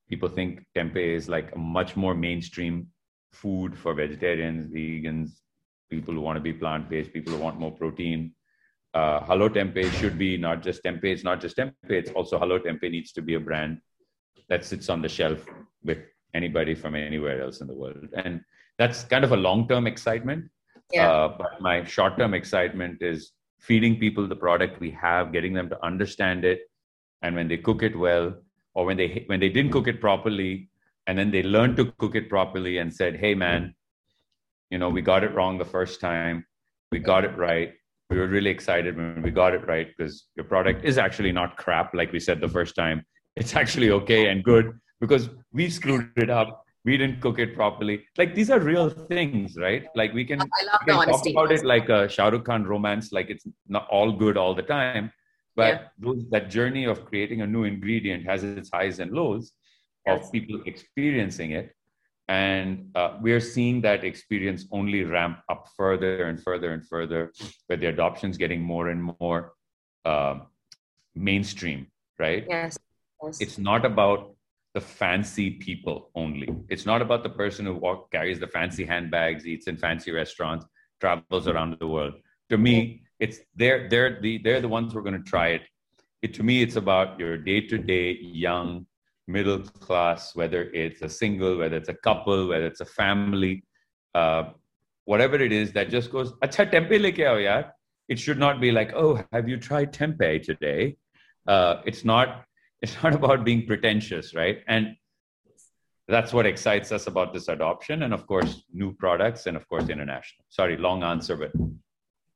people 0.10 0.30
think 0.30 0.66
tempeh 0.76 1.16
is 1.16 1.30
like 1.30 1.54
a 1.56 1.58
much 1.58 1.96
more 1.96 2.14
mainstream 2.14 2.88
food 3.32 3.78
for 3.78 3.94
vegetarians, 3.94 4.68
vegans, 4.68 5.30
people 5.90 6.14
who 6.14 6.22
want 6.22 6.38
to 6.38 6.42
be 6.42 6.54
plant 6.54 6.90
based, 6.90 7.14
people 7.14 7.34
who 7.34 7.40
want 7.40 7.60
more 7.60 7.72
protein. 7.72 8.34
Uh, 8.94 9.22
Hello 9.24 9.48
Tempeh 9.48 9.90
should 9.94 10.18
be 10.18 10.38
not 10.38 10.62
just 10.62 10.84
tempeh, 10.84 11.06
it's 11.06 11.24
not 11.24 11.40
just 11.40 11.56
tempeh, 11.56 11.74
it's 11.90 12.12
also 12.12 12.38
Hello 12.38 12.60
Tempeh 12.60 12.92
needs 12.92 13.14
to 13.14 13.22
be 13.22 13.36
a 13.36 13.40
brand 13.40 13.80
that 14.50 14.66
sits 14.66 14.90
on 14.90 15.02
the 15.02 15.08
shelf 15.08 15.46
with 15.84 16.00
anybody 16.34 16.76
from 16.76 16.96
anywhere 16.96 17.42
else 17.42 17.62
in 17.62 17.68
the 17.68 17.74
world. 17.74 18.10
And 18.14 18.42
that's 18.78 19.04
kind 19.06 19.24
of 19.24 19.32
a 19.32 19.38
long 19.38 19.68
term 19.68 19.88
excitement. 19.88 20.50
Yeah. 20.92 21.10
Uh, 21.10 21.38
but 21.38 21.62
my 21.62 21.86
short 21.86 22.18
term 22.18 22.34
excitement 22.34 23.02
is 23.02 23.32
feeding 23.60 23.98
people 23.98 24.28
the 24.28 24.36
product 24.36 24.80
we 24.80 24.92
have, 24.92 25.32
getting 25.32 25.54
them 25.54 25.70
to 25.70 25.86
understand 25.86 26.44
it. 26.44 26.62
And 27.22 27.36
when 27.36 27.48
they 27.48 27.58
cook 27.58 27.84
it 27.84 27.98
well, 27.98 28.36
or 28.74 28.86
when 28.86 28.98
they 28.98 29.24
when 29.28 29.40
they 29.40 29.50
didn't 29.50 29.72
cook 29.72 29.88
it 29.88 30.02
properly, 30.02 30.70
and 31.08 31.18
then 31.18 31.32
they 31.32 31.44
learned 31.44 31.78
to 31.78 31.94
cook 31.98 32.16
it 32.16 32.30
properly 32.30 32.78
and 32.80 32.94
said, 32.94 33.16
"Hey, 33.16 33.36
man, 33.36 33.76
you 34.70 34.78
know, 34.78 34.90
we 34.90 35.02
got 35.02 35.24
it 35.24 35.34
wrong 35.34 35.58
the 35.58 35.66
first 35.66 36.00
time. 36.02 36.46
We 36.92 37.00
got 37.00 37.24
it 37.24 37.38
right. 37.38 37.74
We 38.12 38.20
were 38.20 38.28
really 38.28 38.52
excited 38.52 38.96
when 38.98 39.24
we 39.24 39.32
got 39.32 39.54
it 39.54 39.66
right 39.68 39.88
because 39.98 40.26
your 40.36 40.44
product 40.44 40.86
is 40.86 40.98
actually 41.00 41.32
not 41.32 41.58
crap 41.58 41.94
like 41.94 42.12
we 42.12 42.20
said 42.20 42.40
the 42.42 42.50
first 42.50 42.76
time. 42.76 43.04
It's 43.36 43.56
actually 43.56 43.90
okay 43.92 44.28
and 44.28 44.44
good 44.44 44.78
because 45.00 45.30
we 45.52 45.70
screwed 45.70 46.12
it 46.18 46.30
up 46.30 46.66
we 46.84 46.98
didn't 46.98 47.22
cook 47.22 47.40
it 47.40 47.56
properly. 47.56 48.06
Like 48.18 48.34
these 48.34 48.50
are 48.50 48.60
real 48.60 48.90
things, 48.90 49.56
right? 49.58 49.86
Like 49.96 50.14
we 50.14 50.26
can, 50.26 50.42
i 50.42 50.46
we 50.86 50.94
can 50.94 51.06
talk 51.06 51.28
about 51.28 51.52
it 51.52 51.64
like 51.64 51.90
a 51.90 52.10
Shah 52.10 52.30
Rukh 52.30 52.46
Khan 52.46 52.64
romance, 52.64 53.12
like 53.12 53.30
it's 53.30 53.46
not 53.68 53.88
all 53.90 54.12
good 54.12 54.38
all 54.38 54.56
the 54.56 54.64
time. 54.64 55.12
But 55.56 55.74
yeah. 55.74 55.88
those, 56.00 56.24
that 56.32 56.50
journey 56.50 56.86
of 56.86 57.06
creating 57.06 57.42
a 57.42 57.48
new 57.48 57.66
ingredient 57.66 58.26
has 58.26 58.44
its 58.44 58.70
highs 58.74 59.00
and 59.00 59.12
lows 59.12 59.52
yes. 60.08 60.26
of 60.26 60.32
people 60.32 60.62
experiencing 60.66 61.52
it. 61.52 61.76
And 62.32 62.92
uh, 62.96 63.18
we're 63.20 63.42
seeing 63.42 63.82
that 63.82 64.06
experience 64.06 64.66
only 64.72 65.04
ramp 65.04 65.40
up 65.50 65.68
further 65.76 66.24
and 66.30 66.42
further 66.42 66.72
and 66.72 66.82
further, 66.88 67.34
where 67.68 67.76
the 67.76 67.88
adoption 67.88 68.30
is 68.30 68.38
getting 68.38 68.62
more 68.62 68.88
and 68.88 69.04
more 69.20 69.52
uh, 70.06 70.36
mainstream, 71.14 71.88
right? 72.18 72.46
Yes. 72.48 72.78
yes. 73.22 73.42
It's 73.42 73.58
not 73.58 73.86
about 73.86 74.34
the 74.74 74.80
fancy 74.80 75.52
people 75.68 76.10
only. 76.16 76.48
It's 76.70 76.86
not 76.86 77.02
about 77.02 77.24
the 77.24 77.30
person 77.32 77.66
who 77.66 77.74
walk, 77.74 78.10
carries 78.12 78.40
the 78.40 78.48
fancy 78.48 78.86
handbags, 78.86 79.46
eats 79.46 79.68
in 79.68 79.76
fancy 79.76 80.12
restaurants, 80.12 80.66
travels 81.02 81.50
around 81.50 81.76
the 81.82 81.88
world. 81.96 82.14
To 82.50 82.58
me, 82.58 83.04
it's 83.20 83.40
they're 83.56 83.90
they're 83.90 84.22
the 84.22 84.38
they're 84.38 84.62
the 84.62 84.70
ones 84.70 84.94
who 84.94 85.00
are 85.00 85.08
going 85.10 85.22
to 85.22 85.30
try 85.30 85.50
it. 85.50 85.64
it. 86.22 86.34
To 86.36 86.44
me, 86.44 86.62
it's 86.62 86.78
about 86.78 87.20
your 87.20 87.36
day-to-day 87.38 88.20
young 88.22 88.86
middle 89.28 89.60
class, 89.60 90.36
whether 90.36 90.64
it's 90.72 91.02
a 91.02 91.10
single, 91.10 91.58
whether 91.58 91.78
it's 91.78 91.90
a 91.90 91.94
couple, 91.94 92.48
whether 92.48 92.66
it's 92.66 92.82
a 92.82 92.86
family, 92.86 93.64
uh, 94.16 94.44
whatever 95.06 95.36
it 95.36 95.52
is 95.52 95.72
that 95.74 95.90
just 95.90 96.12
goes, 96.12 96.34
"Acha 96.44 96.70
tempeh 96.72 97.00
leke 97.06 97.24
aao 97.30 97.38
yaar." 97.48 97.72
It 98.08 98.20
should 98.20 98.40
not 98.40 98.60
be 98.60 98.72
like, 98.72 98.94
"Oh, 98.94 99.24
have 99.32 99.48
you 99.48 99.58
tried 99.58 99.94
tempeh 99.94 100.44
today?" 100.44 100.98
Uh, 101.48 101.82
it's 101.86 102.04
not 102.06 102.46
it's 102.82 103.02
not 103.04 103.14
about 103.14 103.44
being 103.44 103.68
pretentious, 103.68 104.34
right? 104.34 104.64
And 104.68 104.96
that's 106.08 106.34
what 106.34 106.46
excites 106.46 106.92
us 106.92 107.08
about 107.08 107.34
this 107.34 107.48
adoption 107.48 108.04
and 108.04 108.14
of 108.14 108.28
course 108.28 108.64
new 108.74 108.94
products 108.94 109.46
and 109.48 109.56
of 109.56 109.68
course 109.70 109.88
international 109.88 110.44
sorry 110.50 110.76
long 110.76 111.04
answer 111.04 111.38
but 111.38 111.52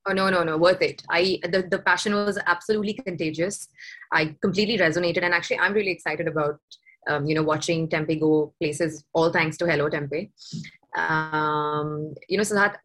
oh 0.08 0.14
no 0.14 0.30
no 0.30 0.44
no 0.44 0.58
worth 0.58 0.82
it 0.82 1.02
i 1.10 1.40
the, 1.44 1.64
the 1.70 1.80
passion 1.80 2.14
was 2.14 2.38
absolutely 2.46 2.94
contagious 2.94 3.70
i 4.12 4.36
completely 4.42 4.78
resonated 4.78 5.24
and 5.24 5.34
actually 5.34 5.58
i'm 5.60 5.74
really 5.74 5.92
excited 5.92 6.28
about 6.28 6.60
um, 7.08 7.26
you 7.26 7.36
know 7.36 7.44
watching 7.44 7.88
Tempeh 7.88 8.20
go 8.20 8.54
places 8.60 9.04
all 9.14 9.32
thanks 9.32 9.58
to 9.58 9.66
hello 9.66 9.90
Tempeh. 9.90 10.30
um, 10.98 12.14
you 12.28 12.38
know 12.38 12.44
that 12.44 12.80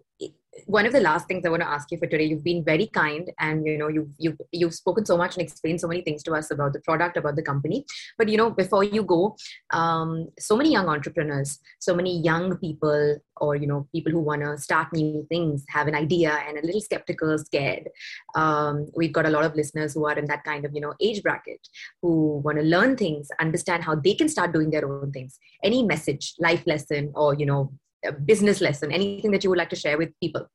one 0.67 0.87
of 0.87 0.93
the 0.93 1.01
last 1.01 1.29
things 1.29 1.45
I 1.45 1.51
want 1.51 1.63
to 1.63 1.69
ask 1.69 1.91
you 1.91 1.99
for 1.99 2.07
today, 2.07 2.25
you've 2.25 2.45
been 2.45 2.65
very 2.65 2.87
kind 2.87 3.31
and 3.39 3.67
you 3.67 3.79
know 3.79 3.89
you've 3.89 4.13
you've 4.19 4.39
you've 4.53 4.75
spoken 4.75 5.05
so 5.05 5.17
much 5.17 5.37
and 5.37 5.43
explained 5.43 5.81
so 5.81 5.89
many 5.89 6.03
things 6.03 6.23
to 6.25 6.33
us 6.33 6.51
about 6.51 6.73
the 6.73 6.81
product, 6.81 7.17
about 7.17 7.37
the 7.37 7.43
company. 7.43 7.85
But 8.19 8.29
you 8.29 8.37
know, 8.37 8.51
before 8.51 8.85
you 8.85 9.03
go, 9.03 9.37
um, 9.73 10.29
so 10.39 10.57
many 10.57 10.73
young 10.73 10.89
entrepreneurs, 10.89 11.59
so 11.79 11.95
many 11.95 12.21
young 12.21 12.57
people, 12.59 13.19
or 13.37 13.57
you 13.57 13.67
know, 13.67 13.89
people 13.95 14.13
who 14.13 14.21
want 14.21 14.43
to 14.43 14.59
start 14.59 14.93
new 14.93 15.27
things, 15.29 15.65
have 15.69 15.89
an 15.89 15.95
idea 15.95 16.39
and 16.47 16.59
a 16.59 16.67
little 16.67 16.81
skeptical, 16.81 17.37
scared. 17.39 17.89
Um, 18.35 18.89
we've 18.97 19.13
got 19.13 19.27
a 19.27 19.31
lot 19.31 19.45
of 19.45 19.55
listeners 19.55 19.95
who 19.95 20.07
are 20.07 20.19
in 20.19 20.27
that 20.27 20.45
kind 20.45 20.65
of 20.65 20.75
you 20.75 20.81
know 20.81 20.95
age 21.01 21.23
bracket 21.23 21.61
who 22.03 22.39
want 22.45 22.59
to 22.59 22.65
learn 22.65 22.97
things, 22.97 23.29
understand 23.41 23.85
how 23.85 23.95
they 23.95 24.15
can 24.15 24.29
start 24.29 24.53
doing 24.53 24.71
their 24.71 24.91
own 24.91 25.13
things. 25.13 25.39
Any 25.63 25.83
message, 25.83 26.35
life 26.39 26.67
lesson, 26.67 27.13
or 27.15 27.35
you 27.35 27.47
know 27.47 27.73
a 28.05 28.13
business 28.13 28.61
lesson, 28.61 28.93
anything 28.93 29.31
that 29.31 29.45
you 29.45 29.51
would 29.51 29.59
like 29.59 29.71
to 29.71 29.77
share 29.77 29.99
with 29.99 30.11
people? 30.21 30.47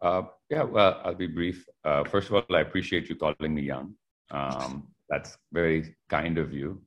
Uh, 0.00 0.22
yeah, 0.50 0.62
well, 0.62 1.00
I'll 1.04 1.14
be 1.14 1.26
brief. 1.26 1.66
Uh, 1.84 2.04
first 2.04 2.28
of 2.28 2.34
all, 2.34 2.44
I 2.56 2.60
appreciate 2.60 3.08
you 3.08 3.16
calling 3.16 3.54
me 3.54 3.62
young. 3.62 3.94
Um, 4.30 4.88
that's 5.08 5.36
very 5.52 5.96
kind 6.08 6.38
of 6.38 6.52
you. 6.52 6.82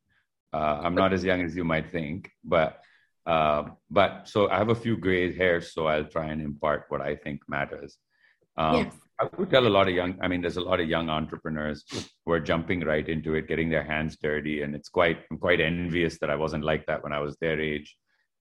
Uh, 0.53 0.81
I'm 0.83 0.95
not 0.95 1.13
as 1.13 1.23
young 1.23 1.41
as 1.41 1.55
you 1.55 1.63
might 1.63 1.91
think, 1.91 2.29
but 2.43 2.81
uh, 3.25 3.63
but 3.89 4.27
so 4.27 4.49
I 4.49 4.57
have 4.57 4.69
a 4.69 4.75
few 4.75 4.97
gray 4.97 5.35
hairs, 5.35 5.73
so 5.73 5.87
I'll 5.87 6.05
try 6.05 6.27
and 6.27 6.41
impart 6.41 6.85
what 6.89 7.01
I 7.01 7.15
think 7.15 7.41
matters. 7.47 7.97
Um, 8.57 8.75
yes. 8.75 8.93
I 9.19 9.27
would 9.37 9.51
tell 9.51 9.67
a 9.67 9.69
lot 9.69 9.87
of 9.87 9.93
young. 9.93 10.17
I 10.21 10.27
mean, 10.27 10.41
there's 10.41 10.57
a 10.57 10.61
lot 10.61 10.79
of 10.79 10.89
young 10.89 11.09
entrepreneurs 11.09 11.85
who 12.25 12.31
are 12.31 12.39
jumping 12.39 12.81
right 12.81 13.07
into 13.07 13.35
it, 13.35 13.47
getting 13.47 13.69
their 13.69 13.83
hands 13.83 14.17
dirty, 14.21 14.63
and 14.63 14.75
it's 14.75 14.89
quite. 14.89 15.19
I'm 15.29 15.37
quite 15.37 15.61
envious 15.61 16.17
that 16.19 16.29
I 16.29 16.35
wasn't 16.35 16.63
like 16.63 16.85
that 16.87 17.03
when 17.03 17.13
I 17.13 17.19
was 17.19 17.37
their 17.37 17.59
age 17.59 17.95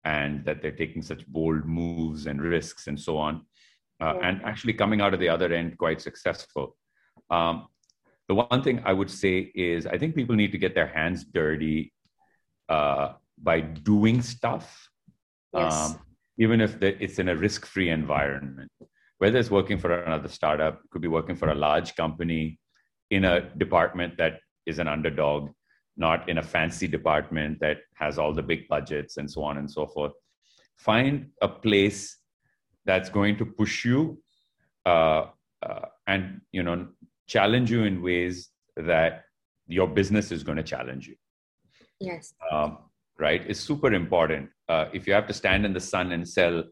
and 0.04 0.46
that 0.46 0.62
they're 0.62 0.72
taking 0.72 1.02
such 1.02 1.26
bold 1.28 1.66
moves 1.66 2.28
and 2.28 2.42
risks 2.42 2.88
and 2.88 3.00
so 3.00 3.18
on, 3.18 3.42
uh, 4.02 4.16
and 4.22 4.42
actually 4.44 4.74
coming 4.74 5.02
out 5.02 5.14
of 5.14 5.20
the 5.20 5.30
other 5.30 5.52
end 5.54 5.78
quite 5.78 6.02
successful. 6.02 6.76
Um, 7.30 7.68
the 8.28 8.36
one 8.36 8.62
thing 8.62 8.82
I 8.86 8.94
would 8.94 9.10
say 9.10 9.52
is 9.56 9.88
I 9.88 9.98
think 9.98 10.16
people 10.16 10.36
need 10.36 10.52
to 10.52 10.58
get 10.58 10.76
their 10.76 10.88
hands 10.88 11.24
dirty 11.24 11.94
uh, 12.70 13.14
by 13.42 13.62
doing 13.62 14.22
stuff, 14.22 14.90
yes. 15.54 15.74
um, 15.74 16.00
even 16.38 16.60
if 16.62 16.82
it's 16.82 17.20
in 17.20 17.30
a 17.30 17.36
risk 17.36 17.66
free 17.66 17.90
environment. 17.90 18.72
Whether 19.20 19.40
it's 19.40 19.50
working 19.50 19.80
for 19.80 20.04
another 20.04 20.28
startup, 20.28 20.82
could 20.92 21.02
be 21.02 21.08
working 21.08 21.36
for 21.36 21.50
a 21.50 21.56
large 21.56 21.96
company 21.96 22.60
in 23.10 23.26
a 23.26 23.50
department 23.56 24.18
that 24.18 24.42
is 24.66 24.80
an 24.80 24.88
underdog, 24.88 25.52
not 25.98 26.30
in 26.30 26.38
a 26.38 26.44
fancy 26.44 26.88
department 26.88 27.60
that 27.60 27.78
has 27.96 28.18
all 28.18 28.34
the 28.34 28.44
big 28.44 28.68
budgets 28.68 29.18
and 29.18 29.30
so 29.30 29.44
on 29.44 29.58
and 29.58 29.70
so 29.70 29.88
forth. 29.88 30.14
Find 30.78 31.28
a 31.42 31.48
place 31.48 32.18
that's 32.86 33.10
going 33.10 33.38
to 33.38 33.46
push 33.46 33.84
you 33.84 34.22
uh, 34.86 35.26
uh, 35.64 35.86
and 36.06 36.42
you 36.52 36.64
know 36.64 36.88
challenge 37.28 37.70
you 37.72 37.84
in 37.84 38.02
ways 38.02 38.50
that 38.78 39.24
your 39.68 39.88
business 39.88 40.32
is 40.32 40.44
going 40.44 40.58
to 40.58 40.64
challenge 40.64 41.08
you. 41.08 41.16
Yes. 42.00 42.34
Um, 42.52 42.78
right? 43.20 43.44
It's 43.48 43.60
super 43.60 43.92
important. 43.92 44.50
Uh, 44.70 44.86
if 44.94 45.08
you 45.08 45.14
have 45.14 45.28
to 45.28 45.34
stand 45.34 45.66
in 45.66 45.74
the 45.74 45.80
sun 45.80 46.12
and 46.12 46.28
sell 46.28 46.64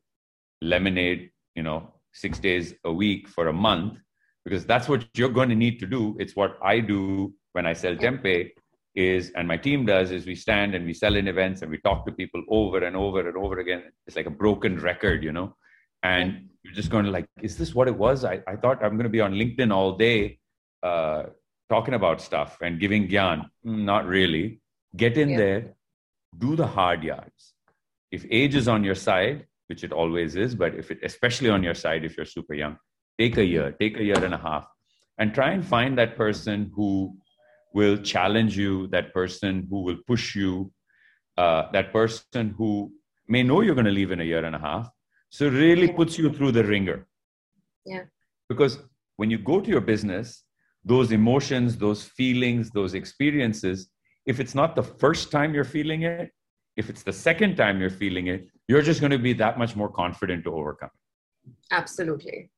lemonade, 0.62 1.32
you 1.56 1.64
know, 1.64 1.94
six 2.14 2.40
days 2.40 2.74
a 2.86 2.94
week 2.94 3.28
for 3.28 3.48
a 3.48 3.54
month, 3.54 3.98
because 4.46 4.66
that's 4.66 4.88
what 4.88 5.06
you're 5.18 5.30
going 5.30 5.50
to 5.50 5.56
need 5.56 5.80
to 5.80 5.88
do. 5.88 6.16
It's 6.20 6.36
what 6.36 6.58
I 6.62 6.80
do 6.80 7.34
when 7.54 7.66
I 7.66 7.74
sell 7.74 7.96
tempeh 7.96 8.52
is 8.96 9.32
and 9.36 9.48
my 9.48 9.58
team 9.58 9.86
does 9.86 10.12
is 10.12 10.26
we 10.26 10.36
stand 10.36 10.74
and 10.74 10.86
we 10.86 10.94
sell 10.94 11.16
in 11.16 11.28
events 11.28 11.62
and 11.62 11.70
we 11.70 11.78
talk 11.80 12.06
to 12.06 12.12
people 12.12 12.42
over 12.50 12.80
and 12.84 12.96
over 12.96 13.28
and 13.28 13.38
over 13.38 13.60
again. 13.60 13.84
It's 14.08 14.16
like 14.16 14.26
a 14.26 14.32
broken 14.32 14.80
record 14.80 15.24
you 15.24 15.32
know? 15.32 15.56
And 16.04 16.50
you're 16.64 16.74
just 16.74 16.90
going 16.90 17.06
to 17.06 17.12
like 17.12 17.26
is 17.42 17.58
this 17.58 17.76
what 17.76 17.88
it 17.88 17.98
was? 17.98 18.24
I, 18.24 18.42
I 18.48 18.56
thought 18.56 18.84
i'm 18.84 18.92
going 18.92 19.04
to 19.04 19.10
be 19.10 19.22
on 19.22 19.34
linkedin 19.34 19.74
all 19.74 19.98
day 19.98 20.40
uh, 20.84 21.24
talking 21.70 21.96
about 21.96 22.22
stuff 22.22 22.58
and 22.62 22.80
giving 22.80 23.08
gyan. 23.08 23.50
Mm, 23.66 23.84
not 23.84 24.06
really. 24.06 24.62
Get 24.96 25.18
in 25.18 25.30
yeah. 25.30 25.38
there 25.38 25.76
do 26.38 26.56
the 26.56 26.68
hard 26.68 27.04
yards. 27.04 27.54
If 28.12 28.26
age 28.30 28.56
is 28.56 28.68
on 28.68 28.84
your 28.84 28.96
side 28.96 29.46
which 29.68 29.84
it 29.84 29.92
always 29.92 30.36
is 30.36 30.56
but 30.56 30.76
if 30.76 30.92
it 30.92 31.00
especially 31.04 31.50
on 31.50 31.64
your 31.64 31.74
side 31.74 32.06
if 32.06 32.16
you're 32.16 32.26
super 32.26 32.54
young 32.54 32.78
take 33.20 33.38
a 33.38 33.46
year 33.46 33.72
take 33.80 33.98
a 33.98 34.04
year 34.04 34.24
and 34.24 34.34
a 34.34 34.38
half 34.38 34.68
and 35.18 35.34
try 35.34 35.52
and 35.52 35.66
find 35.66 35.98
that 35.98 36.16
person 36.18 36.72
who 36.76 37.18
will 37.76 37.98
challenge 38.14 38.58
you, 38.58 38.88
that 38.88 39.14
person 39.14 39.68
who 39.70 39.82
will 39.84 40.00
push 40.08 40.34
you, 40.34 40.72
uh, 41.38 41.64
that 41.74 41.92
person 41.92 42.46
who 42.58 42.70
may 43.28 43.44
know 43.44 43.60
you're 43.62 43.76
going 43.76 43.92
to 43.94 43.98
leave 44.00 44.12
in 44.12 44.22
a 44.22 44.24
year 44.24 44.44
and 44.46 44.56
a 44.56 44.60
half. 44.70 44.90
So 45.30 45.50
really 45.50 45.90
puts 45.92 46.18
you 46.18 46.32
through 46.32 46.54
the 46.54 46.64
ringer. 46.64 47.06
Yeah. 47.86 48.04
Because 48.48 48.80
when 49.18 49.30
you 49.30 49.38
go 49.38 49.60
to 49.60 49.70
your 49.70 49.82
business, 49.82 50.46
those 50.86 51.12
emotions, 51.12 51.78
those 51.78 52.04
feelings, 52.04 52.72
those 52.72 52.94
experiences, 52.94 53.90
if 54.26 54.40
it's 54.40 54.56
not 54.56 54.76
the 54.76 54.84
first 54.84 55.30
time 55.30 55.54
you're 55.54 55.72
feeling 55.78 56.04
it, 56.04 56.32
if 56.78 56.90
it's 56.90 57.04
the 57.04 57.18
second 57.28 57.58
time 57.58 57.82
you're 57.82 57.98
feeling 58.04 58.28
it, 58.28 58.48
you're 58.70 58.82
just 58.82 59.02
going 59.02 59.12
to 59.12 59.20
be 59.20 59.34
that 59.34 59.60
much 59.60 59.76
more 59.76 59.90
confident 59.90 60.46
to 60.46 60.56
overcome. 60.56 60.90
Absolutely. 61.72 62.50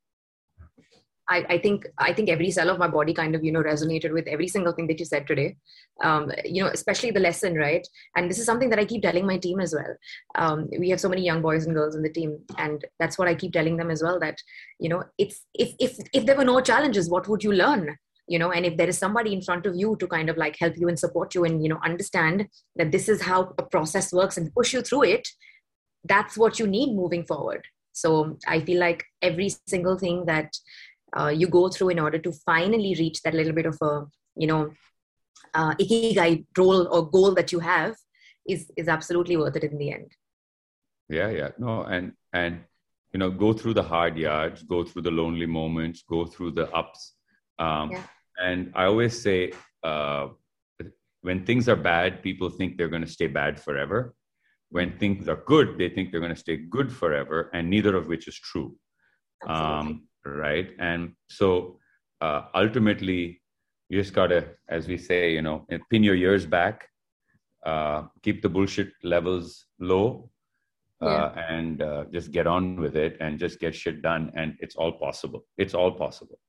I, 1.29 1.45
I, 1.49 1.57
think 1.57 1.85
I 1.97 2.13
think 2.13 2.29
every 2.29 2.51
cell 2.51 2.69
of 2.69 2.79
my 2.79 2.87
body 2.87 3.13
kind 3.13 3.35
of 3.35 3.43
you 3.43 3.51
know 3.51 3.61
resonated 3.61 4.13
with 4.13 4.27
every 4.27 4.47
single 4.47 4.73
thing 4.73 4.87
that 4.87 4.99
you 4.99 5.05
said 5.05 5.27
today. 5.27 5.57
Um, 6.03 6.31
you 6.45 6.63
know, 6.63 6.69
especially 6.69 7.11
the 7.11 7.19
lesson, 7.19 7.55
right? 7.55 7.85
And 8.15 8.29
this 8.29 8.39
is 8.39 8.45
something 8.45 8.69
that 8.69 8.79
I 8.79 8.85
keep 8.85 9.01
telling 9.01 9.25
my 9.25 9.37
team 9.37 9.59
as 9.59 9.73
well. 9.73 9.95
Um, 10.35 10.69
we 10.77 10.89
have 10.89 10.99
so 10.99 11.09
many 11.09 11.23
young 11.23 11.41
boys 11.41 11.65
and 11.65 11.75
girls 11.75 11.95
in 11.95 12.03
the 12.03 12.09
team, 12.09 12.39
and 12.57 12.85
that's 12.99 13.17
what 13.17 13.27
I 13.27 13.35
keep 13.35 13.53
telling 13.53 13.77
them 13.77 13.91
as 13.91 14.03
well. 14.03 14.19
That 14.19 14.41
you 14.79 14.89
know, 14.89 15.03
it's 15.17 15.41
if 15.53 15.73
if 15.79 15.97
if 16.13 16.25
there 16.25 16.37
were 16.37 16.45
no 16.45 16.61
challenges, 16.61 17.09
what 17.09 17.27
would 17.27 17.43
you 17.43 17.51
learn? 17.51 17.97
You 18.27 18.39
know, 18.39 18.51
and 18.51 18.65
if 18.65 18.77
there 18.77 18.89
is 18.89 18.97
somebody 18.97 19.33
in 19.33 19.41
front 19.41 19.65
of 19.65 19.75
you 19.75 19.95
to 19.99 20.07
kind 20.07 20.29
of 20.29 20.37
like 20.37 20.57
help 20.59 20.77
you 20.77 20.87
and 20.87 20.99
support 20.99 21.33
you, 21.33 21.45
and 21.45 21.63
you 21.63 21.69
know, 21.69 21.79
understand 21.83 22.47
that 22.75 22.91
this 22.91 23.09
is 23.09 23.21
how 23.21 23.53
a 23.57 23.63
process 23.63 24.13
works 24.13 24.37
and 24.37 24.53
push 24.53 24.73
you 24.73 24.81
through 24.81 25.03
it, 25.03 25.27
that's 26.03 26.37
what 26.37 26.59
you 26.59 26.67
need 26.67 26.95
moving 26.95 27.25
forward. 27.25 27.65
So 27.97 28.37
I 28.47 28.61
feel 28.61 28.79
like 28.79 29.03
every 29.23 29.49
single 29.65 29.97
thing 29.97 30.25
that 30.25 30.53
uh, 31.15 31.29
you 31.29 31.47
go 31.47 31.69
through 31.69 31.89
in 31.89 31.99
order 31.99 32.17
to 32.17 32.31
finally 32.31 32.95
reach 32.99 33.21
that 33.21 33.33
little 33.33 33.53
bit 33.53 33.65
of 33.65 33.77
a 33.81 34.05
you 34.35 34.47
know 34.47 34.71
uh, 35.53 35.73
ikigai 35.75 36.45
role 36.57 36.87
or 36.87 37.09
goal 37.09 37.33
that 37.33 37.51
you 37.51 37.59
have 37.59 37.95
is 38.47 38.71
is 38.77 38.87
absolutely 38.87 39.37
worth 39.37 39.55
it 39.55 39.63
in 39.63 39.77
the 39.77 39.91
end. 39.91 40.11
Yeah 41.09 41.29
yeah. 41.29 41.49
No 41.57 41.83
and 41.83 42.13
and 42.33 42.63
you 43.13 43.19
know 43.19 43.29
go 43.29 43.53
through 43.53 43.73
the 43.73 43.83
hard 43.83 44.17
yards 44.17 44.63
go 44.63 44.83
through 44.83 45.03
the 45.03 45.11
lonely 45.11 45.45
moments 45.45 46.03
go 46.07 46.25
through 46.25 46.51
the 46.51 46.69
ups. 46.71 47.13
Um, 47.59 47.89
yeah. 47.89 48.03
and 48.39 48.71
i 48.75 48.85
always 48.85 49.19
say 49.19 49.51
uh, 49.83 50.27
when 51.21 51.43
things 51.43 51.67
are 51.67 51.75
bad 51.75 52.21
people 52.21 52.51
think 52.51 52.77
they're 52.77 52.87
going 52.95 53.01
to 53.05 53.15
stay 53.19 53.25
bad 53.25 53.59
forever. 53.59 54.13
When 54.69 54.97
things 54.99 55.27
are 55.29 55.41
good 55.45 55.77
they 55.77 55.89
think 55.89 56.11
they're 56.11 56.19
going 56.19 56.35
to 56.35 56.45
stay 56.47 56.57
good 56.57 56.91
forever 56.91 57.49
and 57.53 57.69
neither 57.69 57.95
of 57.95 58.07
which 58.07 58.27
is 58.27 58.37
true. 58.37 58.75
Um, 59.47 60.06
right? 60.35 60.69
And 60.79 61.13
so 61.29 61.79
uh, 62.21 62.43
ultimately, 62.53 63.41
you 63.89 64.01
just 64.01 64.13
gotta, 64.13 64.49
as 64.69 64.87
we 64.87 64.97
say, 64.97 65.31
you 65.31 65.41
know, 65.41 65.65
pin 65.89 66.03
your 66.03 66.15
ears 66.15 66.45
back, 66.45 66.87
uh, 67.65 68.03
keep 68.21 68.41
the 68.41 68.49
bullshit 68.49 68.91
levels 69.03 69.65
low, 69.79 70.29
uh, 71.01 71.07
yeah. 71.07 71.49
and 71.49 71.81
uh, 71.81 72.05
just 72.11 72.31
get 72.31 72.47
on 72.47 72.79
with 72.79 72.95
it 72.95 73.17
and 73.19 73.39
just 73.39 73.59
get 73.59 73.73
shit 73.75 74.01
done. 74.01 74.31
And 74.35 74.55
it's 74.59 74.75
all 74.75 74.91
possible. 74.91 75.45
It's 75.57 75.73
all 75.73 75.91
possible. 75.91 76.39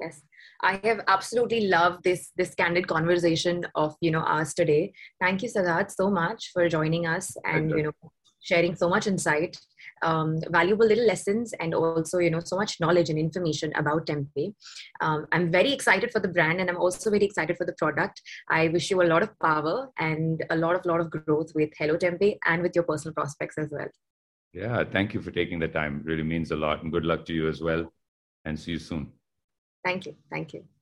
Yes, 0.00 0.22
I 0.62 0.80
have 0.84 1.00
absolutely 1.08 1.66
loved 1.66 2.04
this 2.04 2.30
this 2.36 2.54
candid 2.54 2.86
conversation 2.86 3.66
of 3.74 3.96
you 4.00 4.12
know 4.12 4.20
ours 4.20 4.54
today. 4.54 4.92
Thank 5.20 5.42
you, 5.42 5.48
Sadat, 5.48 5.90
so 5.90 6.08
much 6.08 6.50
for 6.52 6.68
joining 6.68 7.06
us 7.06 7.36
and 7.44 7.70
you 7.70 7.82
know 7.82 7.92
sharing 8.40 8.76
so 8.76 8.88
much 8.88 9.08
insight 9.08 9.58
um, 10.02 10.38
valuable 10.50 10.86
little 10.86 11.06
lessons 11.06 11.52
and 11.60 11.74
also 11.74 12.18
you 12.18 12.30
know 12.30 12.40
so 12.40 12.56
much 12.56 12.80
knowledge 12.80 13.10
and 13.10 13.18
information 13.18 13.72
about 13.76 14.06
tempeh 14.06 14.52
um, 15.00 15.26
i'm 15.32 15.50
very 15.50 15.72
excited 15.72 16.10
for 16.10 16.20
the 16.20 16.28
brand 16.28 16.60
and 16.60 16.70
i'm 16.70 16.76
also 16.76 17.10
very 17.10 17.24
excited 17.24 17.56
for 17.56 17.64
the 17.64 17.72
product. 17.74 18.20
I 18.50 18.68
wish 18.68 18.90
you 18.90 19.02
a 19.02 19.10
lot 19.12 19.22
of 19.22 19.30
power 19.40 19.88
and 19.98 20.44
a 20.50 20.56
lot 20.56 20.74
of 20.74 20.84
lot 20.84 21.00
of 21.00 21.10
growth 21.10 21.52
with 21.54 21.70
hello 21.78 21.96
tempeh 21.96 22.38
and 22.46 22.62
with 22.62 22.74
your 22.74 22.84
personal 22.84 23.14
prospects 23.14 23.58
as 23.58 23.68
well. 23.70 23.88
Yeah 24.52 24.84
thank 24.84 25.14
you 25.14 25.20
for 25.20 25.30
taking 25.30 25.58
the 25.58 25.68
time. 25.68 26.00
It 26.00 26.10
really 26.10 26.22
means 26.22 26.50
a 26.50 26.56
lot 26.56 26.82
and 26.82 26.92
good 26.92 27.04
luck 27.04 27.24
to 27.26 27.32
you 27.32 27.48
as 27.48 27.60
well. 27.60 27.92
And 28.44 28.58
see 28.58 28.72
you 28.72 28.78
soon. 28.78 29.12
Thank 29.84 30.06
you. 30.06 30.16
Thank 30.30 30.54
you 30.54 30.77